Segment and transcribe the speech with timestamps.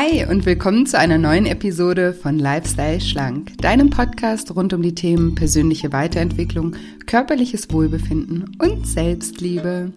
[0.00, 4.94] Hi und willkommen zu einer neuen Episode von Lifestyle Schlank, deinem Podcast rund um die
[4.94, 6.76] Themen persönliche Weiterentwicklung,
[7.06, 9.92] körperliches Wohlbefinden und Selbstliebe.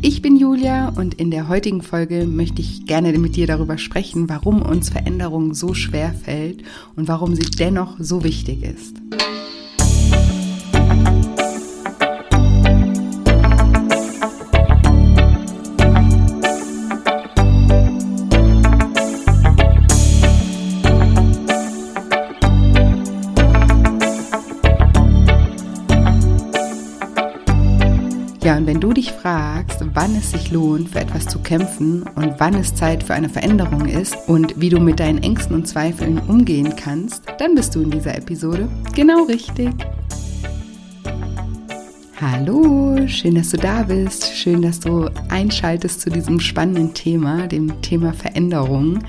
[0.00, 4.30] Ich bin Julia und in der heutigen Folge möchte ich gerne mit dir darüber sprechen,
[4.30, 6.62] warum uns Veränderung so schwer fällt
[6.96, 8.96] und warum sie dennoch so wichtig ist.
[29.04, 33.12] Dich fragst, wann es sich lohnt, für etwas zu kämpfen und wann es Zeit für
[33.12, 37.74] eine Veränderung ist und wie du mit deinen Ängsten und Zweifeln umgehen kannst, dann bist
[37.74, 39.74] du in dieser Episode genau richtig.
[42.26, 44.34] Hallo, schön, dass du da bist.
[44.34, 49.00] Schön, dass du einschaltest zu diesem spannenden Thema, dem Thema Veränderung.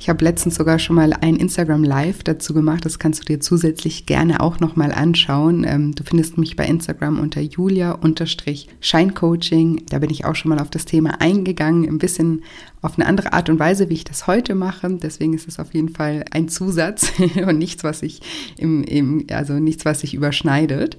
[0.00, 2.84] Ich habe letztens sogar schon mal ein Instagram Live dazu gemacht.
[2.84, 5.62] Das kannst du dir zusätzlich gerne auch nochmal anschauen.
[5.62, 9.86] Ähm, du findest mich bei Instagram unter julia-scheincoaching.
[9.88, 12.42] Da bin ich auch schon mal auf das Thema eingegangen, ein bisschen
[12.82, 14.98] auf eine andere Art und Weise, wie ich das heute mache.
[15.00, 18.20] Deswegen ist es auf jeden Fall ein Zusatz und nichts, was sich
[18.58, 20.98] im, im also nichts, was sich überschneidet.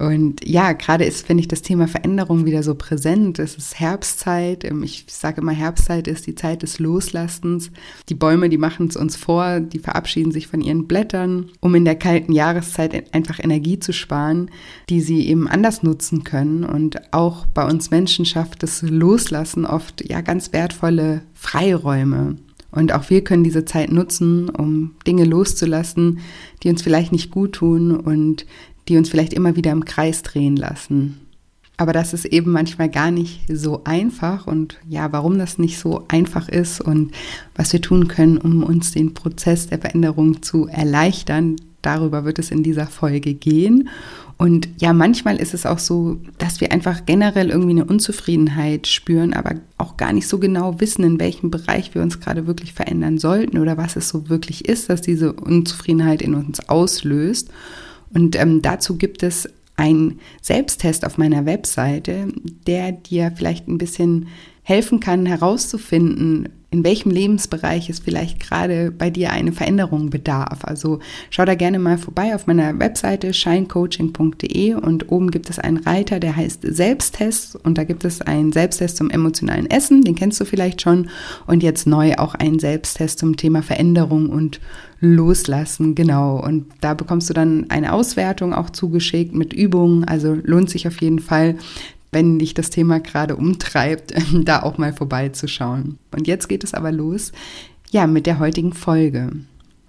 [0.00, 3.38] Und ja, gerade ist, finde ich, das Thema Veränderung wieder so präsent.
[3.38, 4.64] Es ist Herbstzeit.
[4.64, 7.70] Ähm, ich sage immer, Herbstzeit ist die Zeit des Loslassens.
[8.08, 11.84] Die Bäume, die machen es uns vor, die verabschieden sich von ihren Blättern, um in
[11.84, 14.50] der kalten Jahreszeit einfach Energie zu sparen,
[14.88, 16.64] die sie eben anders nutzen können.
[16.64, 22.36] Und auch bei uns Menschen schafft das Loslassen oft ja ganz wertvolle Freiräume.
[22.72, 26.20] Und auch wir können diese Zeit nutzen, um Dinge loszulassen,
[26.62, 28.46] die uns vielleicht nicht gut tun und
[28.88, 31.20] die uns vielleicht immer wieder im Kreis drehen lassen.
[31.76, 36.04] Aber das ist eben manchmal gar nicht so einfach und ja, warum das nicht so
[36.08, 37.12] einfach ist und
[37.54, 42.50] was wir tun können, um uns den Prozess der Veränderung zu erleichtern, darüber wird es
[42.50, 43.88] in dieser Folge gehen.
[44.36, 49.34] Und ja, manchmal ist es auch so, dass wir einfach generell irgendwie eine Unzufriedenheit spüren,
[49.34, 53.18] aber auch gar nicht so genau wissen, in welchem Bereich wir uns gerade wirklich verändern
[53.18, 57.50] sollten oder was es so wirklich ist, dass diese Unzufriedenheit in uns auslöst.
[58.12, 62.28] Und ähm, dazu gibt es einen Selbsttest auf meiner Webseite,
[62.66, 64.28] der dir vielleicht ein bisschen
[64.70, 70.60] helfen kann, herauszufinden, in welchem Lebensbereich es vielleicht gerade bei dir eine Veränderung bedarf.
[70.62, 75.78] Also schau da gerne mal vorbei auf meiner Webseite shinecoaching.de und oben gibt es einen
[75.78, 80.40] Reiter, der heißt Selbsttest und da gibt es einen Selbsttest zum emotionalen Essen, den kennst
[80.40, 81.10] du vielleicht schon
[81.48, 84.60] und jetzt neu auch einen Selbsttest zum Thema Veränderung und
[85.00, 86.40] Loslassen, genau.
[86.40, 91.00] Und da bekommst du dann eine Auswertung auch zugeschickt mit Übungen, also lohnt sich auf
[91.00, 91.56] jeden Fall
[92.12, 95.98] wenn dich das Thema gerade umtreibt, da auch mal vorbeizuschauen.
[96.14, 97.32] Und jetzt geht es aber los,
[97.90, 99.32] ja, mit der heutigen Folge.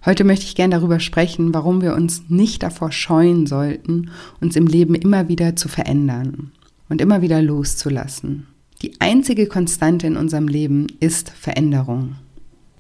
[0.03, 4.65] Heute möchte ich gerne darüber sprechen, warum wir uns nicht davor scheuen sollten, uns im
[4.65, 6.51] Leben immer wieder zu verändern
[6.89, 8.47] und immer wieder loszulassen.
[8.81, 12.15] Die einzige Konstante in unserem Leben ist Veränderung.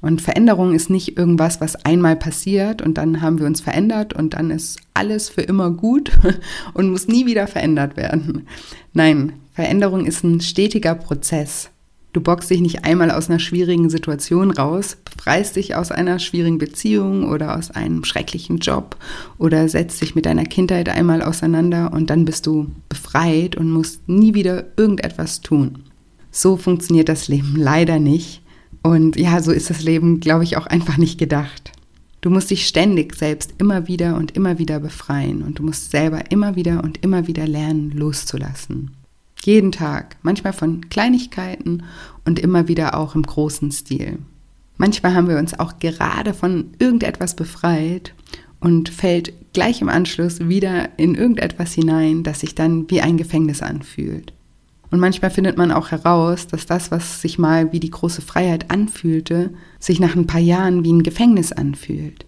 [0.01, 4.33] Und Veränderung ist nicht irgendwas, was einmal passiert und dann haben wir uns verändert und
[4.33, 6.11] dann ist alles für immer gut
[6.73, 8.47] und muss nie wieder verändert werden.
[8.93, 11.69] Nein, Veränderung ist ein stetiger Prozess.
[12.13, 16.57] Du bockst dich nicht einmal aus einer schwierigen Situation raus, befreist dich aus einer schwierigen
[16.57, 18.97] Beziehung oder aus einem schrecklichen Job
[19.37, 24.09] oder setzt dich mit deiner Kindheit einmal auseinander und dann bist du befreit und musst
[24.09, 25.83] nie wieder irgendetwas tun.
[26.31, 28.40] So funktioniert das Leben leider nicht.
[28.83, 31.71] Und ja, so ist das Leben, glaube ich, auch einfach nicht gedacht.
[32.21, 36.29] Du musst dich ständig selbst immer wieder und immer wieder befreien und du musst selber
[36.29, 38.91] immer wieder und immer wieder lernen, loszulassen.
[39.43, 41.83] Jeden Tag, manchmal von Kleinigkeiten
[42.25, 44.19] und immer wieder auch im großen Stil.
[44.77, 48.13] Manchmal haben wir uns auch gerade von irgendetwas befreit
[48.59, 53.63] und fällt gleich im Anschluss wieder in irgendetwas hinein, das sich dann wie ein Gefängnis
[53.63, 54.31] anfühlt.
[54.91, 58.69] Und manchmal findet man auch heraus, dass das, was sich mal wie die große Freiheit
[58.69, 62.25] anfühlte, sich nach ein paar Jahren wie ein Gefängnis anfühlt.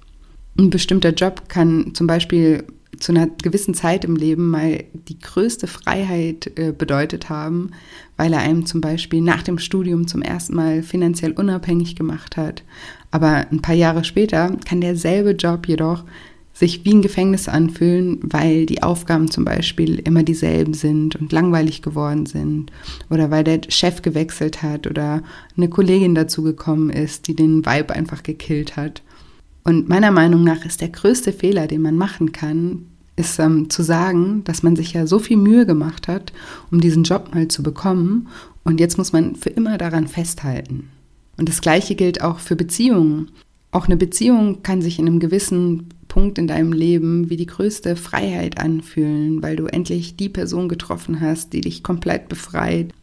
[0.57, 2.63] Ein bestimmter Job kann zum Beispiel
[2.99, 7.71] zu einer gewissen Zeit im Leben mal die größte Freiheit äh, bedeutet haben,
[8.15, 12.63] weil er einem zum Beispiel nach dem Studium zum ersten Mal finanziell unabhängig gemacht hat.
[13.11, 16.05] Aber ein paar Jahre später kann derselbe Job jedoch
[16.53, 21.81] sich wie ein Gefängnis anfühlen, weil die Aufgaben zum Beispiel immer dieselben sind und langweilig
[21.81, 22.71] geworden sind
[23.09, 25.23] oder weil der Chef gewechselt hat oder
[25.57, 29.01] eine Kollegin dazugekommen ist, die den Vibe einfach gekillt hat.
[29.63, 32.85] Und meiner Meinung nach ist der größte Fehler, den man machen kann,
[33.15, 36.33] ist ähm, zu sagen, dass man sich ja so viel Mühe gemacht hat,
[36.71, 38.27] um diesen Job mal zu bekommen
[38.63, 40.89] und jetzt muss man für immer daran festhalten.
[41.37, 43.31] Und das Gleiche gilt auch für Beziehungen.
[43.71, 47.95] Auch eine Beziehung kann sich in einem gewissen Punkt in deinem Leben wie die größte
[47.95, 52.93] Freiheit anfühlen, weil du endlich die Person getroffen hast, die dich komplett befreit.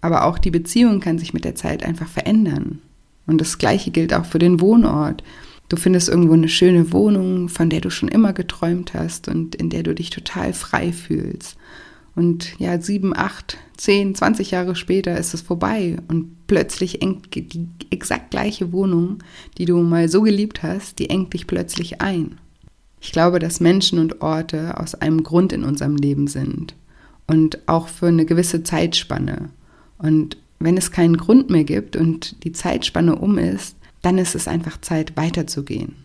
[0.00, 2.78] Aber auch die Beziehung kann sich mit der Zeit einfach verändern.
[3.26, 5.24] Und das Gleiche gilt auch für den Wohnort.
[5.68, 9.68] Du findest irgendwo eine schöne Wohnung, von der du schon immer geträumt hast und in
[9.68, 11.56] der du dich total frei fühlst.
[12.14, 17.66] Und ja, sieben, acht, zehn, zwanzig Jahre später ist es vorbei und plötzlich engt die
[17.90, 19.18] exakt gleiche Wohnung,
[19.58, 22.38] die du mal so geliebt hast, die engt dich plötzlich ein.
[23.02, 26.76] Ich glaube, dass Menschen und Orte aus einem Grund in unserem Leben sind
[27.26, 29.50] und auch für eine gewisse Zeitspanne.
[29.98, 34.46] Und wenn es keinen Grund mehr gibt und die Zeitspanne um ist, dann ist es
[34.46, 35.96] einfach Zeit, weiterzugehen.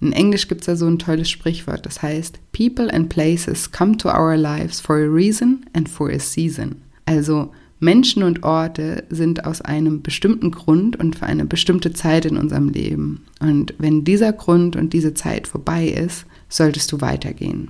[0.00, 3.96] In Englisch gibt es da so ein tolles Sprichwort, das heißt, People and places come
[3.96, 6.76] to our lives for a reason and for a season.
[7.06, 7.50] Also
[7.80, 12.68] Menschen und Orte sind aus einem bestimmten Grund und für eine bestimmte Zeit in unserem
[12.68, 13.24] Leben.
[13.40, 16.24] Und wenn dieser Grund und diese Zeit vorbei ist,
[16.56, 17.68] solltest du weitergehen.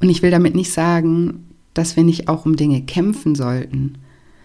[0.00, 3.96] Und ich will damit nicht sagen, dass wir nicht auch um Dinge kämpfen sollten.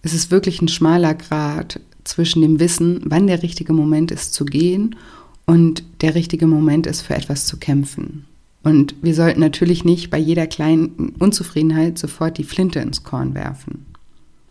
[0.01, 4.45] Es ist wirklich ein schmaler Grad zwischen dem Wissen, wann der richtige Moment ist zu
[4.45, 4.95] gehen
[5.45, 8.25] und der richtige Moment ist für etwas zu kämpfen.
[8.63, 13.85] Und wir sollten natürlich nicht bei jeder kleinen Unzufriedenheit sofort die Flinte ins Korn werfen.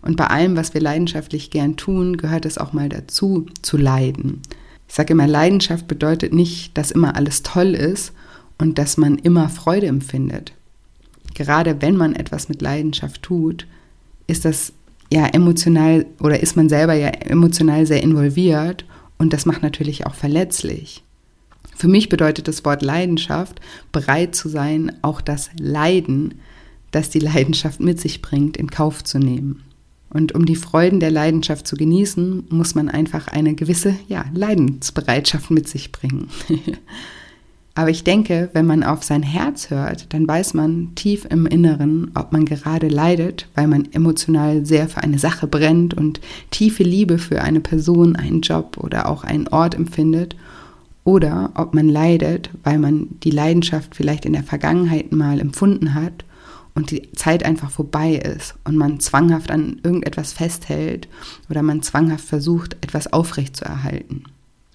[0.02, 4.40] Und bei allem, was wir leidenschaftlich gern tun, gehört es auch mal dazu, zu leiden.
[4.88, 8.12] Ich sage immer, Leidenschaft bedeutet nicht, dass immer alles toll ist
[8.58, 10.52] und dass man immer Freude empfindet.
[11.34, 13.66] Gerade wenn man etwas mit Leidenschaft tut,
[14.26, 14.72] ist das
[15.12, 18.84] ja emotional oder ist man selber ja emotional sehr involviert
[19.18, 21.02] und das macht natürlich auch verletzlich.
[21.76, 23.60] Für mich bedeutet das Wort Leidenschaft,
[23.92, 26.34] bereit zu sein, auch das Leiden,
[26.90, 29.62] das die Leidenschaft mit sich bringt, in Kauf zu nehmen.
[30.10, 35.50] Und um die Freuden der Leidenschaft zu genießen, muss man einfach eine gewisse ja, Leidensbereitschaft
[35.50, 36.28] mit sich bringen.
[37.74, 42.10] Aber ich denke, wenn man auf sein Herz hört, dann weiß man tief im Inneren,
[42.14, 46.20] ob man gerade leidet, weil man emotional sehr für eine Sache brennt und
[46.50, 50.34] tiefe Liebe für eine Person, einen Job oder auch einen Ort empfindet,
[51.08, 56.26] oder ob man leidet, weil man die Leidenschaft vielleicht in der Vergangenheit mal empfunden hat
[56.74, 61.08] und die Zeit einfach vorbei ist und man zwanghaft an irgendetwas festhält
[61.48, 64.24] oder man zwanghaft versucht, etwas aufrechtzuerhalten.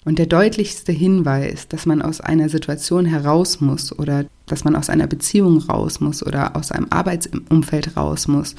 [0.06, 4.90] Und der deutlichste Hinweis, dass man aus einer Situation heraus muss oder dass man aus
[4.90, 8.56] einer Beziehung raus muss oder aus einem Arbeitsumfeld raus muss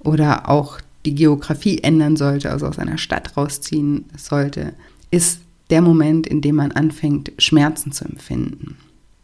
[0.00, 4.74] oder auch die Geografie ändern sollte, also aus einer Stadt rausziehen sollte,
[5.10, 5.40] ist
[5.70, 8.76] der Moment, in dem man anfängt, Schmerzen zu empfinden.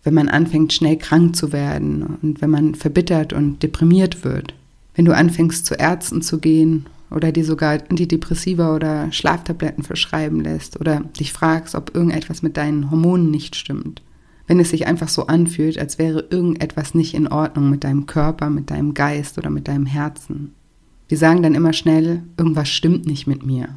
[0.02, 4.54] Wenn man anfängt, schnell krank zu werden und wenn man verbittert und deprimiert wird.
[4.94, 10.80] Wenn du anfängst, zu Ärzten zu gehen oder dir sogar Antidepressiva oder Schlaftabletten verschreiben lässt
[10.80, 14.02] oder dich fragst, ob irgendetwas mit deinen Hormonen nicht stimmt.
[14.46, 18.48] Wenn es sich einfach so anfühlt, als wäre irgendetwas nicht in Ordnung mit deinem Körper,
[18.48, 20.54] mit deinem Geist oder mit deinem Herzen.
[21.08, 23.68] Wir sagen dann immer schnell, irgendwas stimmt nicht mit mir.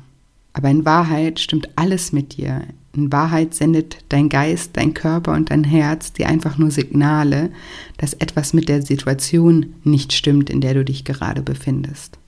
[0.54, 2.64] Aber in Wahrheit stimmt alles mit dir.
[2.94, 7.52] In Wahrheit sendet dein Geist, dein Körper und dein Herz dir einfach nur Signale,
[7.98, 12.21] dass etwas mit der Situation nicht stimmt, in der du dich gerade befindest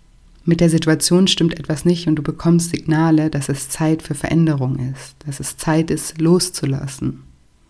[0.45, 4.77] mit der Situation stimmt etwas nicht und du bekommst Signale, dass es Zeit für Veränderung
[4.93, 7.23] ist, dass es Zeit ist, loszulassen.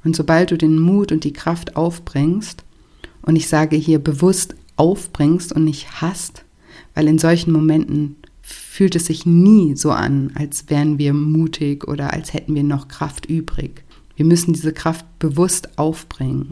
[0.04, 2.64] Und sobald du den Mut und die Kraft aufbringst,
[3.22, 6.44] und ich sage hier bewusst aufbringst und nicht hast,
[6.94, 12.12] weil in solchen Momenten fühlt es sich nie so an, als wären wir mutig oder
[12.12, 13.84] als hätten wir noch Kraft übrig.
[14.16, 16.52] Wir müssen diese Kraft bewusst aufbringen.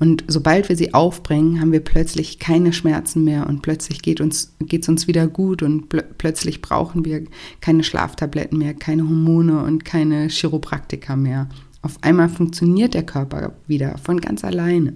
[0.00, 4.54] Und sobald wir sie aufbringen, haben wir plötzlich keine Schmerzen mehr und plötzlich geht uns,
[4.58, 7.24] geht's uns wieder gut und pl plötzlich brauchen wir
[7.60, 11.50] keine Schlaftabletten mehr, keine Hormone und keine Chiropraktika mehr.
[11.82, 14.94] Auf einmal funktioniert der Körper wieder von ganz alleine.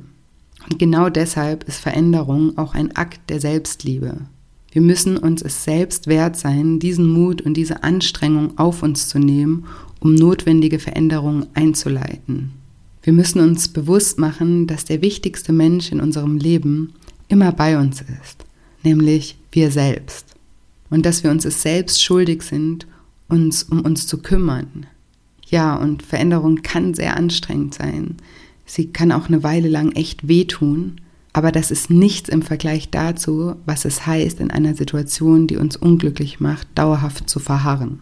[0.70, 4.22] Und genau deshalb ist Veränderung auch ein Akt der Selbstliebe.
[4.72, 9.18] Wir müssen uns es selbst wert sein, diesen Mut und diese Anstrengung auf uns zu
[9.18, 9.66] nehmen,
[10.00, 12.63] um notwendige Veränderungen einzuleiten.
[13.04, 16.94] Wir müssen uns bewusst machen, dass der wichtigste Mensch in unserem Leben
[17.28, 18.46] immer bei uns ist,
[18.82, 20.28] nämlich wir selbst.
[20.88, 22.86] Und dass wir uns es selbst schuldig sind,
[23.28, 24.86] uns um uns zu kümmern.
[25.46, 28.16] Ja, und Veränderung kann sehr anstrengend sein.
[28.64, 31.02] Sie kann auch eine Weile lang echt wehtun,
[31.34, 35.76] aber das ist nichts im Vergleich dazu, was es heißt, in einer Situation, die uns
[35.76, 38.00] unglücklich macht, dauerhaft zu verharren.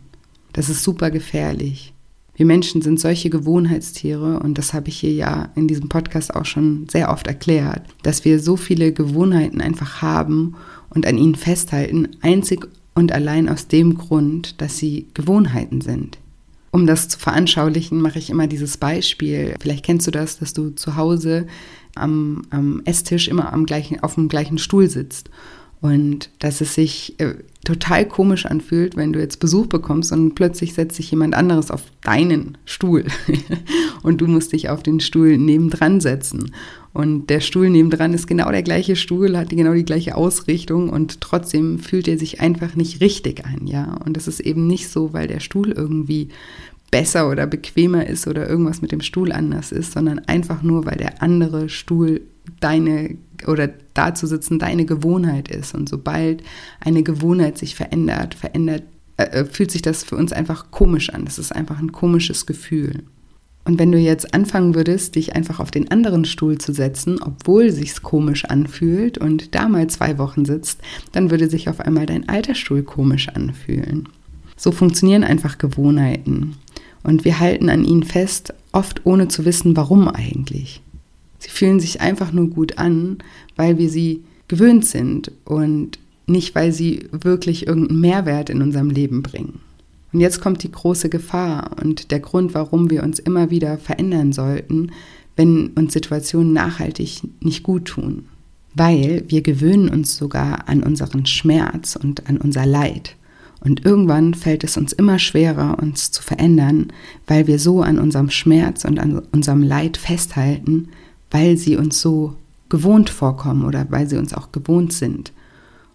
[0.53, 1.93] Das ist super gefährlich.
[2.35, 6.47] Wir Menschen sind solche Gewohnheitstiere und das habe ich hier ja in diesem Podcast auch
[6.47, 10.55] schon sehr oft erklärt, dass wir so viele Gewohnheiten einfach haben
[10.91, 16.19] und an ihnen festhalten, einzig und allein aus dem Grund, dass sie Gewohnheiten sind.
[16.71, 19.55] Um das zu veranschaulichen, mache ich immer dieses Beispiel.
[19.61, 21.47] Vielleicht kennst du das, dass du zu Hause
[21.95, 25.29] am, am Esstisch immer am gleichen, auf dem gleichen Stuhl sitzt.
[25.83, 30.75] Und dass es sich äh, total komisch anfühlt, wenn du jetzt Besuch bekommst und plötzlich
[30.75, 33.05] setzt sich jemand anderes auf deinen Stuhl
[34.03, 36.53] und du musst dich auf den Stuhl nebendran setzen.
[36.93, 41.21] Und der Stuhl nebendran ist genau der gleiche Stuhl, hat genau die gleiche Ausrichtung und
[41.21, 43.97] trotzdem fühlt er sich einfach nicht richtig an, ja.
[44.05, 46.29] Und das ist eben nicht so, weil der Stuhl irgendwie
[46.91, 50.97] besser oder bequemer ist oder irgendwas mit dem Stuhl anders ist, sondern einfach nur, weil
[50.97, 52.21] der andere Stuhl
[52.61, 53.17] deine
[53.47, 55.75] oder da zu sitzen deine Gewohnheit ist.
[55.75, 56.43] Und sobald
[56.81, 58.85] eine Gewohnheit sich verändert, verändert,
[59.17, 61.25] äh, äh, fühlt sich das für uns einfach komisch an.
[61.25, 63.05] Das ist einfach ein komisches Gefühl.
[63.65, 67.71] Und wenn du jetzt anfangen würdest, dich einfach auf den anderen Stuhl zu setzen, obwohl
[67.71, 70.81] sich's komisch anfühlt und da mal zwei Wochen sitzt,
[71.13, 74.09] dann würde sich auf einmal dein alter Stuhl komisch anfühlen.
[74.57, 76.57] So funktionieren einfach Gewohnheiten.
[77.05, 80.83] Und wir halten an ihnen fest, oft ohne zu wissen, warum eigentlich.
[81.43, 83.19] Sie fühlen sich einfach nur gut an,
[83.57, 89.25] weil wir sie gewöhnt sind und nicht, weil sie wirklich irgendeinen Mehrwert in unserem Leben
[89.25, 89.59] bringen.
[90.13, 94.33] Und jetzt kommt die große Gefahr und der Grund, warum wir uns immer wieder verändern
[94.33, 94.93] sollten,
[95.35, 98.27] wenn uns Situationen nachhaltig nicht gut tun.
[98.77, 103.17] Weil wir gewöhnen uns sogar an unseren Schmerz und an unser Leid.
[103.59, 106.93] Und irgendwann fällt es uns immer schwerer, uns zu verändern,
[107.27, 110.89] weil wir so an unserem Schmerz und an unserem Leid festhalten,
[111.33, 112.37] weil sie uns so
[112.69, 115.33] gewohnt vorkommen oder weil sie uns auch gewohnt sind.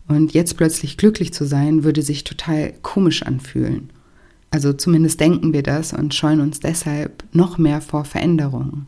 [0.08, 3.89] Und jetzt plötzlich glücklich zu sein, würde sich total komisch anfühlen.
[4.51, 8.88] Also zumindest denken wir das und scheuen uns deshalb noch mehr vor Veränderungen.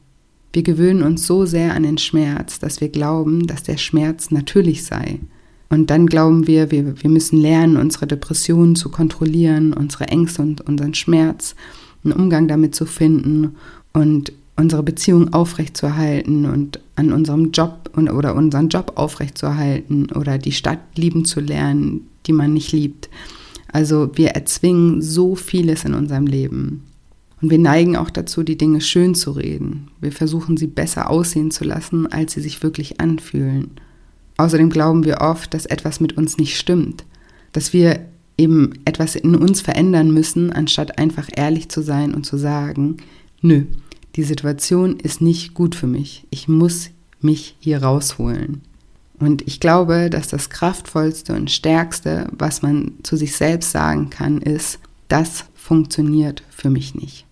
[0.54, 4.84] Wir gewöhnen uns so sehr an den Schmerz, dass wir glauben, dass der Schmerz natürlich
[4.84, 5.20] sei.
[5.70, 10.62] Und dann glauben wir, wir, wir müssen lernen, unsere Depressionen zu kontrollieren, unsere Ängste und
[10.62, 11.56] unseren Schmerz,
[12.04, 13.56] einen Umgang damit zu finden.
[13.94, 20.80] Und unsere Beziehung aufrechtzuerhalten und an unserem Job oder unseren Job aufrechtzuerhalten oder die Stadt
[20.96, 23.10] lieben zu lernen, die man nicht liebt.
[23.72, 26.84] Also wir erzwingen so vieles in unserem Leben.
[27.42, 29.88] Und wir neigen auch dazu, die Dinge schön zu reden.
[30.02, 33.72] Wir versuchen sie besser aussehen zu lassen, als sie sich wirklich anfühlen.
[34.36, 37.06] Außerdem glauben wir oft, dass etwas mit uns nicht stimmt,
[37.54, 38.02] dass wir
[38.38, 42.98] eben etwas in uns verändern müssen, anstatt einfach ehrlich zu sein und zu sagen,
[43.42, 43.64] nö,
[44.16, 46.26] die Situation ist nicht gut für mich.
[46.30, 46.90] Ich muss
[47.22, 48.62] mich hier rausholen.
[49.20, 54.42] Und ich glaube, dass das kraftvollste und stärkste, was man zu sich selbst sagen kann,
[54.42, 57.26] ist, das funktioniert für mich nicht.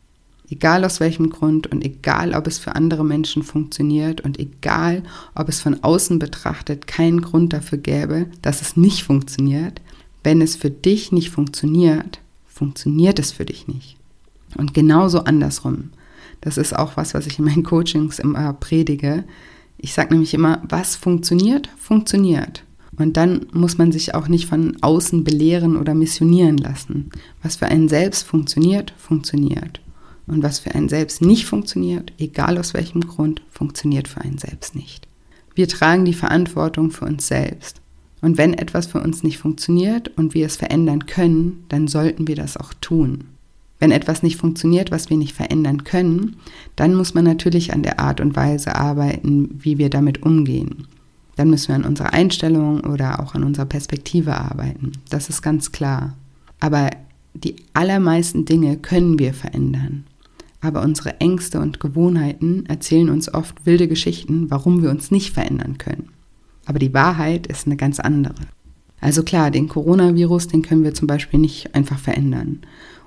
[0.50, 5.04] Egal aus welchem Grund und egal, ob es für andere Menschen funktioniert und egal,
[5.36, 9.82] ob es von außen betrachtet keinen Grund dafür gäbe, dass es nicht funktioniert,
[10.24, 13.98] wenn es für dich nicht funktioniert, funktioniert es für dich nicht.
[14.58, 15.92] Und genauso andersrum.
[16.42, 19.24] Das ist auch was, was ich in meinen Coachings immer predige.
[19.78, 22.64] Ich sage nämlich immer, was funktioniert, funktioniert.
[22.98, 27.12] Und dann muss man sich auch nicht von außen belehren oder missionieren lassen.
[27.44, 29.82] Was für einen selbst funktioniert, funktioniert.
[30.26, 34.76] Und was für einen selbst nicht funktioniert, egal aus welchem Grund, funktioniert für einen selbst
[34.76, 35.08] nicht.
[35.56, 37.82] Wir tragen die Verantwortung für uns selbst.
[38.22, 42.36] Und wenn etwas für uns nicht funktioniert und wir es verändern können, dann sollten wir
[42.36, 43.26] das auch tun.
[43.80, 46.38] Wenn etwas nicht funktioniert, was wir nicht verändern können,
[46.76, 50.88] dann muss man natürlich an der Art und Weise arbeiten, wie wir damit umgehen.
[51.36, 54.94] Dann müssen wir an unserer Einstellung oder auch an unserer Perspektive arbeiten.
[55.10, 56.16] Das ist ganz klar.
[56.60, 56.90] Aber
[57.36, 60.06] die allermeisten Dinge können wir verändern.
[60.60, 65.78] Aber unsere Ängste und Gewohnheiten erzählen uns oft wilde Geschichten, warum wir uns nicht verändern
[65.78, 66.10] können.
[66.66, 68.34] Aber die Wahrheit ist eine ganz andere.
[69.00, 72.62] Also klar, den Coronavirus, den können wir zum Beispiel nicht einfach verändern.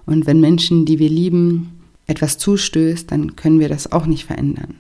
[0.07, 1.73] Und wenn Menschen, die wir lieben,
[2.07, 4.75] etwas zustößt, dann können wir das auch nicht verändern.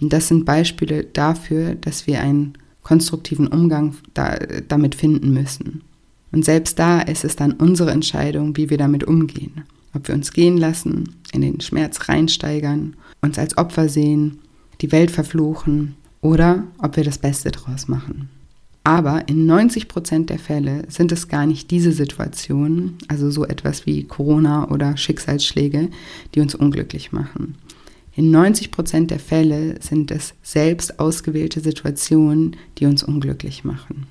[0.00, 4.36] Und das sind Beispiele dafür, dass wir einen konstruktiven Umgang da,
[4.68, 5.82] damit finden müssen.
[6.32, 9.62] Und selbst da ist es dann unsere Entscheidung, wie wir damit umgehen.
[9.94, 14.38] Ob wir uns gehen lassen, in den Schmerz reinsteigern, uns als Opfer sehen,
[14.80, 18.28] die Welt verfluchen oder ob wir das Beste draus machen.
[18.86, 23.86] Aber in 90 Prozent der Fälle sind es gar nicht diese Situationen, also so etwas
[23.86, 25.88] wie Corona oder Schicksalsschläge,
[26.34, 27.54] die uns unglücklich machen.
[28.14, 34.06] In 90 Prozent der Fälle sind es selbst ausgewählte Situationen, die uns unglücklich machen.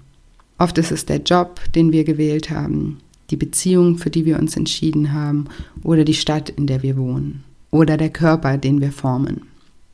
[0.58, 2.98] Oft ist es der Job, den wir gewählt haben,
[3.30, 5.46] die Beziehung, für die wir uns entschieden haben,
[5.84, 9.42] oder die Stadt, in der wir wohnen, oder der Körper, den wir formen.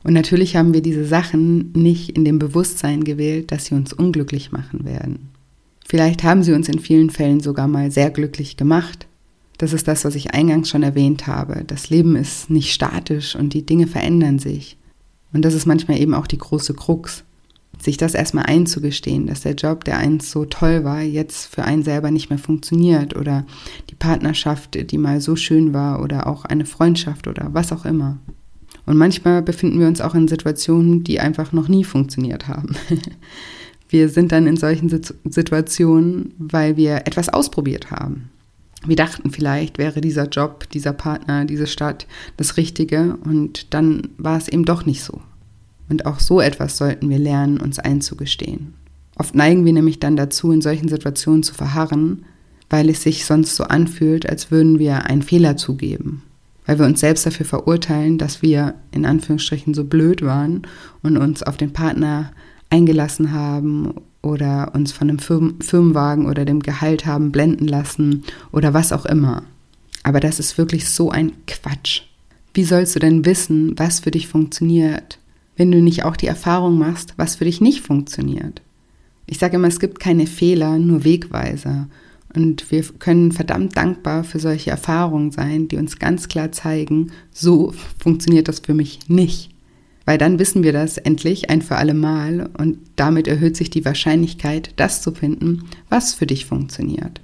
[0.04, 4.52] Und natürlich haben wir diese Sachen nicht in dem Bewusstsein gewählt, dass sie uns unglücklich
[4.52, 5.30] machen werden.
[5.86, 9.08] Vielleicht haben sie uns in vielen Fällen sogar mal sehr glücklich gemacht.
[9.58, 11.64] Das ist das, was ich eingangs schon erwähnt habe.
[11.66, 14.78] Das Leben ist nicht statisch und die Dinge verändern sich.
[15.34, 17.24] Und das ist manchmal eben auch die große Krux.
[17.78, 21.84] Sich das erstmal einzugestehen, dass der Job, der einst so toll war, jetzt für einen
[21.84, 23.46] selber nicht mehr funktioniert oder
[23.90, 28.18] die Partnerschaft, die mal so schön war oder auch eine Freundschaft oder was auch immer.
[28.90, 32.76] Und manchmal befinden wir uns auch in Situationen, die einfach noch nie funktioniert haben.
[33.88, 38.32] Wir sind dann in solchen Situationen, weil wir etwas ausprobiert haben.
[38.86, 44.38] Wir dachten vielleicht, wäre dieser Job, dieser Partner, diese Stadt das Richtige und dann war
[44.38, 45.22] es eben doch nicht so.
[45.88, 48.74] Und auch so etwas sollten wir lernen, uns einzugestehen.
[49.16, 52.26] Oft neigen wir nämlich dann dazu, in solchen Situationen zu verharren,
[52.72, 56.24] weil es sich sonst so anfühlt, als würden wir einen Fehler zugeben.
[56.70, 60.68] Weil wir uns selbst dafür verurteilen, dass wir in Anführungsstrichen so blöd waren
[61.02, 62.32] und uns auf den Partner
[62.70, 68.94] eingelassen haben oder uns von einem Firmenwagen oder dem Gehalt haben blenden lassen oder was
[68.94, 69.42] auch immer.
[70.04, 72.04] Aber das ist wirklich so ein Quatsch.
[72.54, 75.18] Wie sollst du denn wissen, was für dich funktioniert,
[75.58, 78.62] wenn du nicht auch die Erfahrung machst, was für dich nicht funktioniert?
[79.26, 81.88] Ich sage immer, es gibt keine Fehler, nur Wegweiser.
[82.36, 87.74] Und wir können verdammt dankbar für solche Erfahrungen sein, die uns ganz klar zeigen, so
[87.98, 89.52] funktioniert das für mich nicht
[90.10, 93.86] weil dann wissen wir das endlich ein für alle Mal und damit erhöht sich die
[93.86, 97.22] Wahrscheinlichkeit, das zu finden, was für dich funktioniert.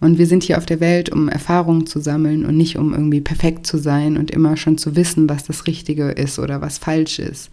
[0.00, 3.22] Und wir sind hier auf der Welt, um Erfahrungen zu sammeln und nicht um irgendwie
[3.22, 7.18] perfekt zu sein und immer schon zu wissen, was das Richtige ist oder was falsch
[7.18, 7.48] ist.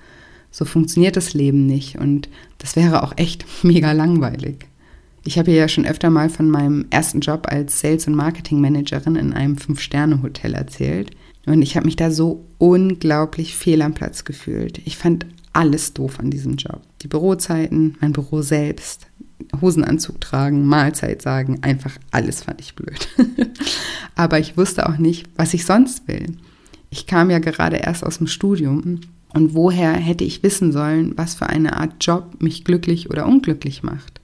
[0.51, 4.65] So funktioniert das Leben nicht und das wäre auch echt mega langweilig.
[5.27, 9.33] Ich habe ja schon öfter mal von meinem ersten Job als Sales- und Marketing-Managerin in
[9.33, 11.11] einem Fünf-Sterne-Hotel erzählt.
[11.47, 14.79] Und ich habe mich da so unglaublich fehl am Platz gefühlt.
[14.85, 16.81] Ich fand alles doof an diesem Job.
[17.01, 19.07] Die Bürozeiten, mein Büro selbst,
[19.59, 23.07] Hosenanzug tragen, Mahlzeit sagen, einfach alles fand ich blöd.
[24.15, 26.37] Aber ich wusste auch nicht, was ich sonst will.
[26.91, 29.01] Ich kam ja gerade erst aus dem Studium
[29.33, 33.81] und woher hätte ich wissen sollen, was für eine Art Job mich glücklich oder unglücklich
[33.81, 34.21] macht?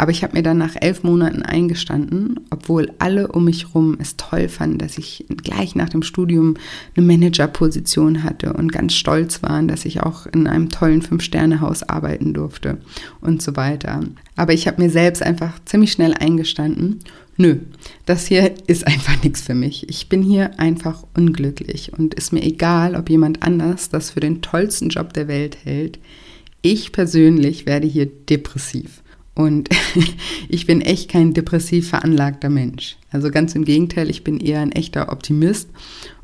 [0.00, 4.16] Aber ich habe mir dann nach elf Monaten eingestanden, obwohl alle um mich herum es
[4.16, 6.54] toll fanden, dass ich gleich nach dem Studium
[6.96, 12.32] eine Managerposition hatte und ganz stolz waren, dass ich auch in einem tollen Fünf-Sterne-Haus arbeiten
[12.32, 12.78] durfte
[13.20, 14.00] und so weiter.
[14.36, 17.00] Aber ich habe mir selbst einfach ziemlich schnell eingestanden,
[17.36, 17.56] nö,
[18.06, 19.86] das hier ist einfach nichts für mich.
[19.90, 24.40] Ich bin hier einfach unglücklich und ist mir egal, ob jemand anders das für den
[24.40, 25.98] tollsten Job der Welt hält.
[26.62, 28.99] Ich persönlich werde hier depressiv.
[29.40, 29.70] Und
[30.50, 32.98] ich bin echt kein depressiv veranlagter Mensch.
[33.10, 35.70] Also ganz im Gegenteil, ich bin eher ein echter Optimist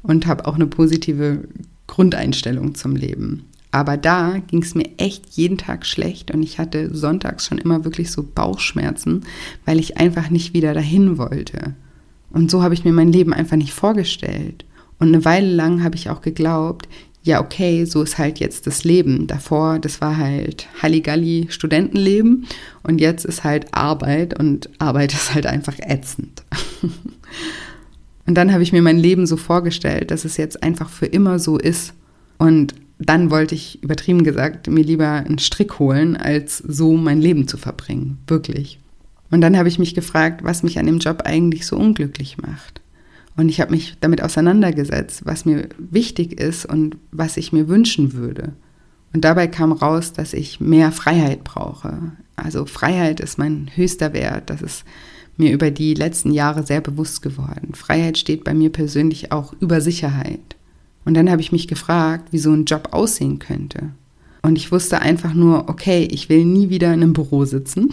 [0.02, 1.48] und habe auch eine positive
[1.86, 3.44] Grundeinstellung zum Leben.
[3.70, 7.84] Aber da ging es mir echt jeden Tag schlecht und ich hatte sonntags schon immer
[7.84, 9.24] wirklich so Bauchschmerzen,
[9.64, 11.74] weil ich einfach nicht wieder dahin wollte.
[12.30, 14.66] Und so habe ich mir mein Leben einfach nicht vorgestellt.
[14.98, 16.86] Und eine Weile lang habe ich auch geglaubt,
[17.26, 19.26] ja, okay, so ist halt jetzt das Leben.
[19.26, 22.46] Davor, das war halt Halligalli Studentenleben
[22.84, 26.44] und jetzt ist halt Arbeit und Arbeit ist halt einfach ätzend.
[28.26, 31.40] und dann habe ich mir mein Leben so vorgestellt, dass es jetzt einfach für immer
[31.40, 31.94] so ist.
[32.38, 37.48] Und dann wollte ich, übertrieben gesagt, mir lieber einen Strick holen, als so mein Leben
[37.48, 38.18] zu verbringen.
[38.28, 38.78] Wirklich.
[39.32, 42.80] Und dann habe ich mich gefragt, was mich an dem Job eigentlich so unglücklich macht.
[43.36, 48.14] Und ich habe mich damit auseinandergesetzt, was mir wichtig ist und was ich mir wünschen
[48.14, 48.54] würde.
[49.12, 52.12] Und dabei kam raus, dass ich mehr Freiheit brauche.
[52.34, 54.50] Also Freiheit ist mein höchster Wert.
[54.50, 54.84] Das ist
[55.36, 57.74] mir über die letzten Jahre sehr bewusst geworden.
[57.74, 60.56] Freiheit steht bei mir persönlich auch über Sicherheit.
[61.04, 63.90] Und dann habe ich mich gefragt, wie so ein Job aussehen könnte.
[64.42, 67.92] Und ich wusste einfach nur, okay, ich will nie wieder in einem Büro sitzen.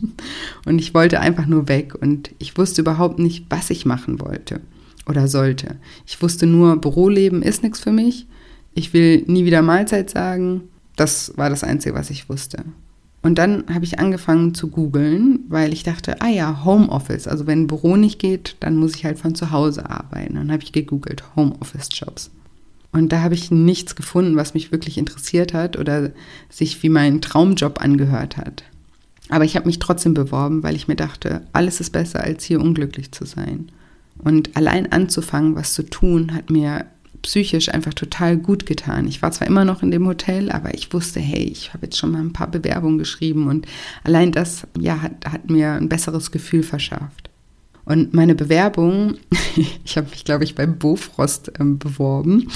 [0.64, 1.94] und ich wollte einfach nur weg.
[1.94, 4.60] Und ich wusste überhaupt nicht, was ich machen wollte
[5.08, 5.76] oder sollte.
[6.06, 8.26] Ich wusste nur, Büroleben ist nichts für mich.
[8.74, 10.62] Ich will nie wieder Mahlzeit sagen.
[10.96, 12.64] Das war das Einzige, was ich wusste.
[13.22, 17.26] Und dann habe ich angefangen zu googeln, weil ich dachte, ah ja, Homeoffice.
[17.26, 20.34] Also wenn ein Büro nicht geht, dann muss ich halt von zu Hause arbeiten.
[20.34, 22.30] Dann habe ich gegoogelt, Homeoffice-Jobs.
[22.92, 26.10] Und da habe ich nichts gefunden, was mich wirklich interessiert hat oder
[26.48, 28.64] sich wie mein Traumjob angehört hat.
[29.28, 32.60] Aber ich habe mich trotzdem beworben, weil ich mir dachte, alles ist besser, als hier
[32.60, 33.70] unglücklich zu sein.
[34.22, 36.86] Und allein anzufangen, was zu tun, hat mir
[37.22, 39.06] psychisch einfach total gut getan.
[39.06, 41.98] Ich war zwar immer noch in dem Hotel, aber ich wusste, hey, ich habe jetzt
[41.98, 43.66] schon mal ein paar Bewerbungen geschrieben und
[44.04, 47.27] allein das ja, hat, hat mir ein besseres Gefühl verschafft.
[47.88, 49.14] Und meine Bewerbung,
[49.84, 52.48] ich habe mich, glaube ich, bei Bofrost ähm, beworben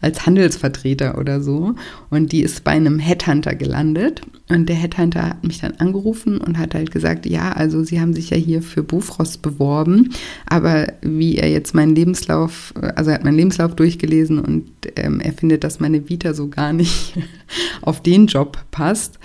[0.00, 1.74] als Handelsvertreter oder so.
[2.08, 4.20] Und die ist bei einem Headhunter gelandet.
[4.48, 8.14] Und der Headhunter hat mich dann angerufen und hat halt gesagt, ja, also Sie haben
[8.14, 10.10] sich ja hier für Bofrost beworben,
[10.46, 15.32] aber wie er jetzt meinen Lebenslauf, also er hat meinen Lebenslauf durchgelesen und ähm, er
[15.32, 17.14] findet, dass meine Vita so gar nicht
[17.82, 19.18] auf den Job passt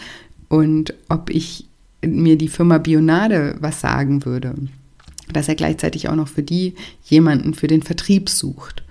[0.49, 1.67] und ob ich
[2.03, 4.55] mir die Firma Bionade was sagen würde
[5.33, 8.83] dass er gleichzeitig auch noch für die jemanden für den Vertrieb sucht.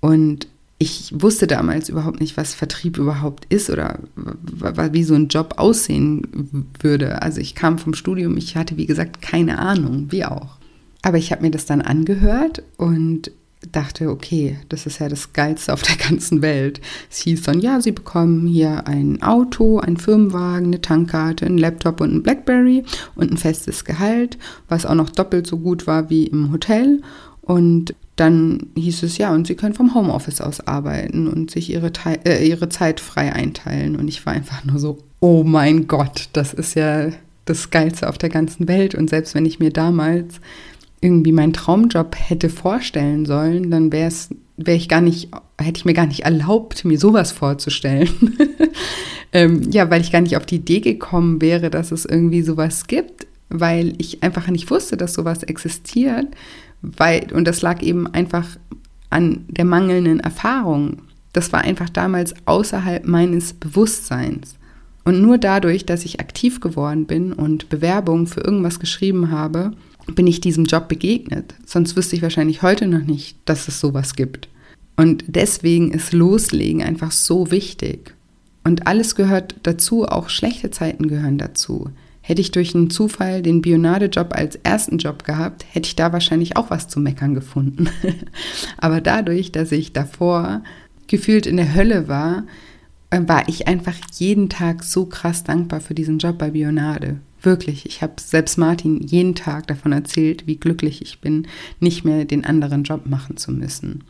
[0.00, 0.46] Und
[0.78, 6.48] ich wusste damals überhaupt nicht, was Vertrieb überhaupt ist oder wie so ein Job aussehen
[6.80, 7.20] würde.
[7.20, 10.56] Also ich kam vom Studium, ich hatte wie gesagt keine Ahnung, wie auch.
[11.02, 13.30] Aber ich habe mir das dann angehört und
[13.72, 16.80] dachte, okay, das ist ja das Geilste auf der ganzen Welt.
[17.10, 22.00] Es hieß dann, ja, Sie bekommen hier ein Auto, ein Firmenwagen, eine Tankkarte, ein Laptop
[22.00, 26.26] und ein Blackberry und ein festes Gehalt, was auch noch doppelt so gut war wie
[26.26, 27.02] im Hotel.
[27.42, 31.90] Und dann hieß es ja, und Sie können vom Homeoffice aus arbeiten und sich Ihre,
[32.26, 33.96] äh, ihre Zeit frei einteilen.
[33.96, 37.10] Und ich war einfach nur so, oh mein Gott, das ist ja
[37.46, 38.94] das Geilste auf der ganzen Welt.
[38.94, 40.40] Und selbst wenn ich mir damals
[41.00, 45.84] irgendwie meinen Traumjob hätte vorstellen sollen, dann wäre es, wäre ich gar nicht, hätte ich
[45.84, 48.36] mir gar nicht erlaubt, mir sowas vorzustellen.
[49.32, 52.86] ähm, ja, weil ich gar nicht auf die Idee gekommen wäre, dass es irgendwie sowas
[52.86, 56.26] gibt, weil ich einfach nicht wusste, dass sowas existiert,
[56.82, 58.46] weil, und das lag eben einfach
[59.08, 60.98] an der mangelnden Erfahrung.
[61.32, 64.56] Das war einfach damals außerhalb meines Bewusstseins.
[65.04, 69.72] Und nur dadurch, dass ich aktiv geworden bin und Bewerbungen für irgendwas geschrieben habe,
[70.14, 71.54] bin ich diesem Job begegnet.
[71.66, 74.48] Sonst wüsste ich wahrscheinlich heute noch nicht, dass es sowas gibt.
[74.96, 78.14] Und deswegen ist Loslegen einfach so wichtig.
[78.64, 81.90] Und alles gehört dazu, auch schlechte Zeiten gehören dazu.
[82.20, 86.56] Hätte ich durch einen Zufall den Bionade-Job als ersten Job gehabt, hätte ich da wahrscheinlich
[86.56, 87.88] auch was zu meckern gefunden.
[88.76, 90.62] Aber dadurch, dass ich davor
[91.06, 92.44] gefühlt in der Hölle war,
[93.08, 97.20] äh, war ich einfach jeden Tag so krass dankbar für diesen Job bei Bionade.
[97.42, 101.46] Wirklich, ich habe selbst Martin jeden Tag davon erzählt, wie glücklich ich bin,
[101.80, 104.04] nicht mehr den anderen Job machen zu müssen.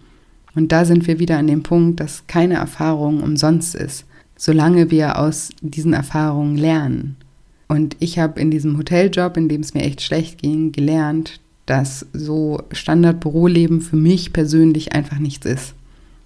[0.57, 4.05] Und da sind wir wieder an dem Punkt, dass keine Erfahrung umsonst ist,
[4.37, 7.17] solange wir aus diesen Erfahrungen lernen.
[7.69, 12.07] Und ich habe in diesem Hoteljob, in dem es mir echt schlecht ging, gelernt, dass
[12.13, 15.75] so Standardbüroleben für mich persönlich einfach nichts ist.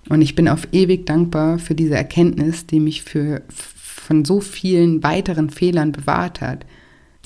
[0.09, 5.03] Und ich bin auf ewig dankbar für diese Erkenntnis, die mich für, von so vielen
[5.03, 6.64] weiteren Fehlern bewahrt hat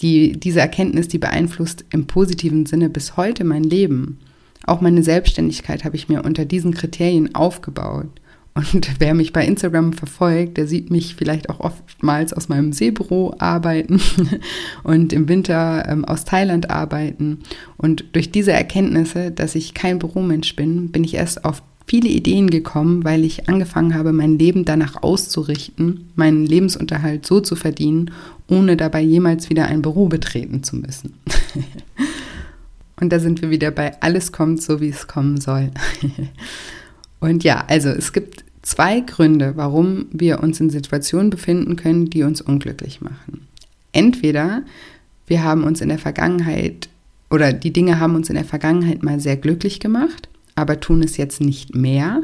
[0.01, 4.19] die, diese Erkenntnis, die beeinflusst im positiven Sinne bis heute mein Leben.
[4.65, 8.09] Auch meine Selbstständigkeit habe ich mir unter diesen Kriterien aufgebaut.
[8.55, 13.35] Und wer mich bei Instagram verfolgt, der sieht mich vielleicht auch oftmals aus meinem Seebüro
[13.39, 14.01] arbeiten
[14.83, 17.41] und im Winter ähm, aus Thailand arbeiten.
[17.77, 22.51] Und durch diese Erkenntnisse, dass ich kein Büromensch bin, bin ich erst auf viele Ideen
[22.51, 28.11] gekommen, weil ich angefangen habe, mein Leben danach auszurichten, meinen Lebensunterhalt so zu verdienen,
[28.46, 31.14] ohne dabei jemals wieder ein Büro betreten zu müssen.
[33.01, 35.70] Und da sind wir wieder bei alles kommt so, wie es kommen soll.
[37.20, 42.22] Und ja, also es gibt zwei Gründe, warum wir uns in Situationen befinden können, die
[42.22, 43.46] uns unglücklich machen.
[43.92, 44.62] Entweder
[45.27, 46.88] wir haben uns in der Vergangenheit
[47.31, 51.16] oder die Dinge haben uns in der Vergangenheit mal sehr glücklich gemacht aber tun es
[51.16, 52.23] jetzt nicht mehr.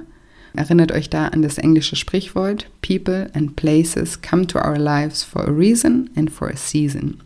[0.57, 5.47] Erinnert euch da an das englische Sprichwort People and places come to our lives for
[5.47, 7.19] a reason and for a season.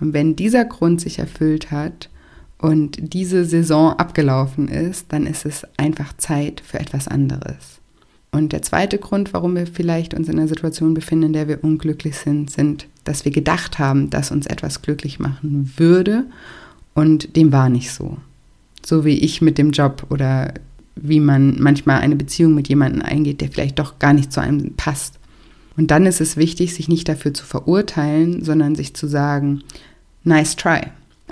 [0.00, 2.08] Und wenn dieser Grund sich erfüllt hat
[2.58, 7.80] und diese Saison abgelaufen ist, dann ist es einfach Zeit für etwas anderes.
[8.32, 11.64] Und der zweite Grund, warum wir vielleicht uns in einer Situation befinden, in der wir
[11.64, 16.24] unglücklich sind, sind, dass wir gedacht haben, dass uns etwas glücklich machen würde
[16.94, 18.16] und dem war nicht so
[18.84, 20.54] so wie ich mit dem Job oder
[20.96, 24.74] wie man manchmal eine Beziehung mit jemandem eingeht, der vielleicht doch gar nicht zu einem
[24.74, 25.18] passt.
[25.76, 29.62] Und dann ist es wichtig, sich nicht dafür zu verurteilen, sondern sich zu sagen,
[30.24, 30.80] nice try.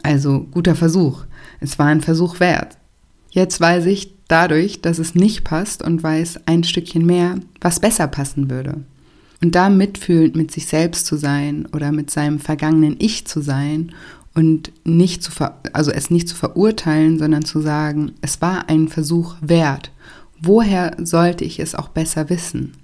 [0.03, 1.25] Also guter Versuch.
[1.61, 2.79] Es war ein Versuch wert.
[3.31, 8.07] Jetzt weiß ich dadurch, dass es nicht passt und weiß ein Stückchen mehr, was besser
[8.07, 8.77] passen würde.
[9.43, 13.93] Und da mitfühlend mit sich selbst zu sein oder mit seinem vergangenen Ich zu sein
[14.39, 15.33] und nicht zu
[15.73, 19.91] also es nicht zu verurteilen, sondern zu sagen, es war ein Versuch wert.
[20.41, 22.75] Woher sollte ich es auch besser wissen?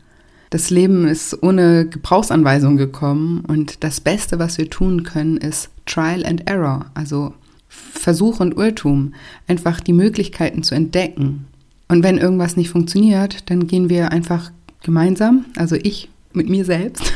[0.50, 6.26] Das Leben ist ohne Gebrauchsanweisung gekommen und das Beste, was wir tun können, ist Trial
[6.26, 7.34] and Error, also
[7.68, 9.14] Versuch und Irrtum,
[9.46, 11.44] einfach die Möglichkeiten zu entdecken.
[11.86, 14.50] Und wenn irgendwas nicht funktioniert, dann gehen wir einfach
[14.82, 17.12] gemeinsam, also ich mit mir selbst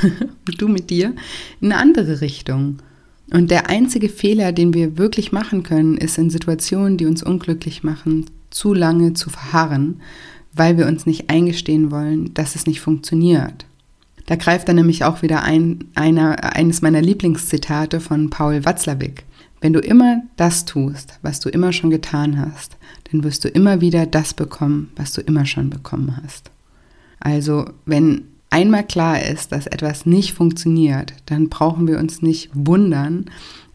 [0.46, 1.14] und du mit dir,
[1.60, 2.78] in eine andere Richtung.
[3.30, 7.82] Und der einzige Fehler, den wir wirklich machen können, ist in Situationen, die uns unglücklich
[7.82, 10.00] machen, zu lange zu verharren,
[10.54, 13.66] weil wir uns nicht eingestehen wollen, dass es nicht funktioniert.
[14.26, 19.24] Da greift dann nämlich auch wieder ein, einer, eines meiner Lieblingszitate von Paul Watzlawick.
[19.60, 22.76] Wenn du immer das tust, was du immer schon getan hast,
[23.10, 26.50] dann wirst du immer wieder das bekommen, was du immer schon bekommen hast.
[27.20, 33.26] Also, wenn einmal klar ist, dass etwas nicht funktioniert, dann brauchen wir uns nicht wundern,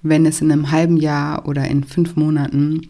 [0.02, 2.88] wenn es in einem halben Jahr oder in fünf Monaten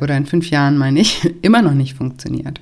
[0.00, 2.60] oder in fünf Jahren, meine ich, immer noch nicht funktioniert.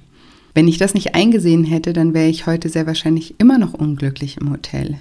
[0.55, 4.37] Wenn ich das nicht eingesehen hätte, dann wäre ich heute sehr wahrscheinlich immer noch unglücklich
[4.41, 4.99] im Hotel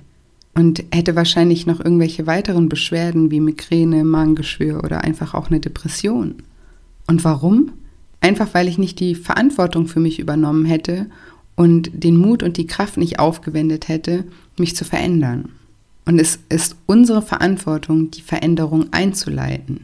[0.56, 6.36] und hätte wahrscheinlich noch irgendwelche weiteren Beschwerden wie Migräne, Magengeschwür oder einfach auch eine Depression.
[7.08, 7.72] Und warum?
[8.22, 11.08] Einfach weil ich nicht die Verantwortung für mich übernommen hätte
[11.56, 14.26] und den Mut und die Kraft nicht aufgewendet hätte,
[14.58, 15.50] mich zu verändern.
[16.06, 19.82] Und es ist unsere Verantwortung, die Veränderung einzuleiten.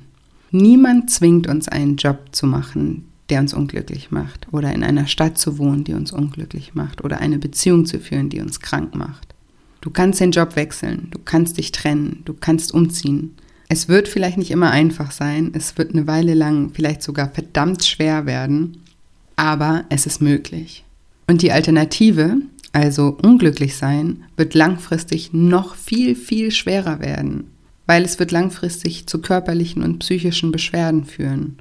[0.52, 5.38] Niemand zwingt uns einen Job zu machen, der uns unglücklich macht, oder in einer Stadt
[5.38, 9.36] zu wohnen, die uns unglücklich macht, oder eine Beziehung zu führen, die uns krank macht.
[9.82, 13.36] Du kannst den Job wechseln, du kannst dich trennen, du kannst umziehen.
[13.70, 17.86] Es wird vielleicht nicht immer einfach sein, es wird eine Weile lang vielleicht sogar verdammt
[17.86, 18.78] schwer werden,
[19.36, 20.84] aber es ist möglich.
[21.30, 22.38] Und die Alternative,
[22.74, 27.52] also unglücklich sein, wird langfristig noch viel, viel schwerer werden,
[27.86, 31.60] weil es wird langfristig zu körperlichen und psychischen Beschwerden führen.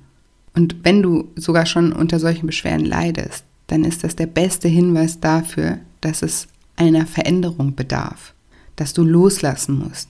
[0.54, 5.20] Und wenn du sogar schon unter solchen Beschwerden leidest, dann ist das der beste Hinweis
[5.20, 8.32] dafür, dass es einer Veränderung bedarf,
[8.76, 10.08] dass du loslassen musst.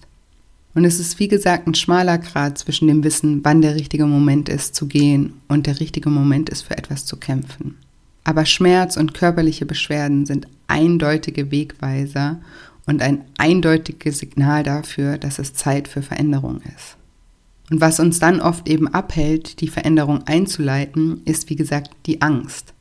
[0.77, 4.49] Und es ist wie gesagt ein schmaler Grad zwischen dem Wissen, wann der richtige Moment
[4.49, 7.75] ist zu gehen und der richtige Moment ist für etwas zu kämpfen.
[8.29, 12.39] Aber Schmerz und körperliche Beschwerden sind eindeutige Wegweiser
[12.85, 16.99] und ein eindeutiges Signal dafür, dass es Zeit für Veränderung ist.
[17.71, 22.75] Und was uns dann oft eben abhält, die Veränderung einzuleiten, ist wie gesagt die Angst.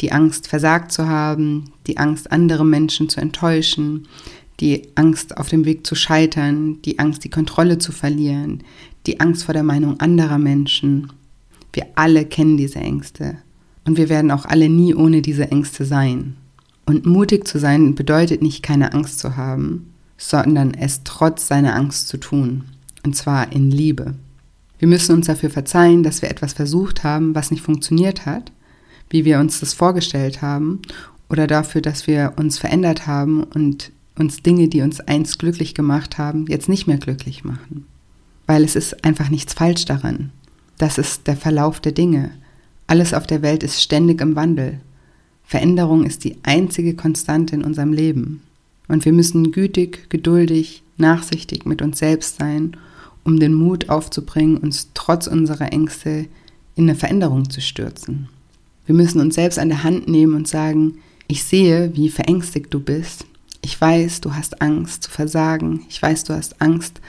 [0.00, 4.08] Die Angst, versagt zu haben, die Angst, andere Menschen zu enttäuschen,
[4.58, 8.64] die Angst, auf dem Weg zu scheitern, die Angst, die Kontrolle zu verlieren,
[9.06, 11.12] die Angst vor der Meinung anderer Menschen.
[11.74, 13.36] Wir alle kennen diese Ängste.
[13.88, 16.36] Und wir werden auch alle nie ohne diese Ängste sein.
[16.84, 22.08] Und mutig zu sein bedeutet nicht keine Angst zu haben, sondern es trotz seiner Angst
[22.08, 22.64] zu tun.
[23.06, 24.12] Und zwar in Liebe.
[24.78, 28.52] Wir müssen uns dafür verzeihen, dass wir etwas versucht haben, was nicht funktioniert hat,
[29.08, 30.82] wie wir uns das vorgestellt haben,
[31.30, 36.18] oder dafür, dass wir uns verändert haben und uns Dinge, die uns einst glücklich gemacht
[36.18, 37.86] haben, jetzt nicht mehr glücklich machen.
[38.46, 40.28] Weil es ist einfach nichts falsch daran.
[40.76, 42.32] Das ist der Verlauf der Dinge.
[42.88, 44.80] Alles auf der Welt ist ständig im Wandel.
[45.44, 48.42] Veränderung ist die einzige Konstante in unserem Leben.
[48.88, 52.76] Und wir müssen gütig, geduldig, nachsichtig mit uns selbst sein,
[53.24, 56.26] um den Mut aufzubringen, uns trotz unserer Ängste
[56.76, 58.30] in eine Veränderung zu stürzen.
[58.86, 62.80] Wir müssen uns selbst an der Hand nehmen und sagen, ich sehe, wie verängstigt du
[62.80, 63.26] bist.
[63.60, 65.84] Ich weiß, du hast Angst zu versagen.
[65.90, 67.02] Ich weiß, du hast Angst,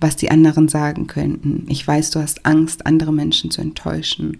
[0.00, 1.66] was die anderen sagen könnten.
[1.68, 4.38] Ich weiß, du hast Angst, andere Menschen zu enttäuschen.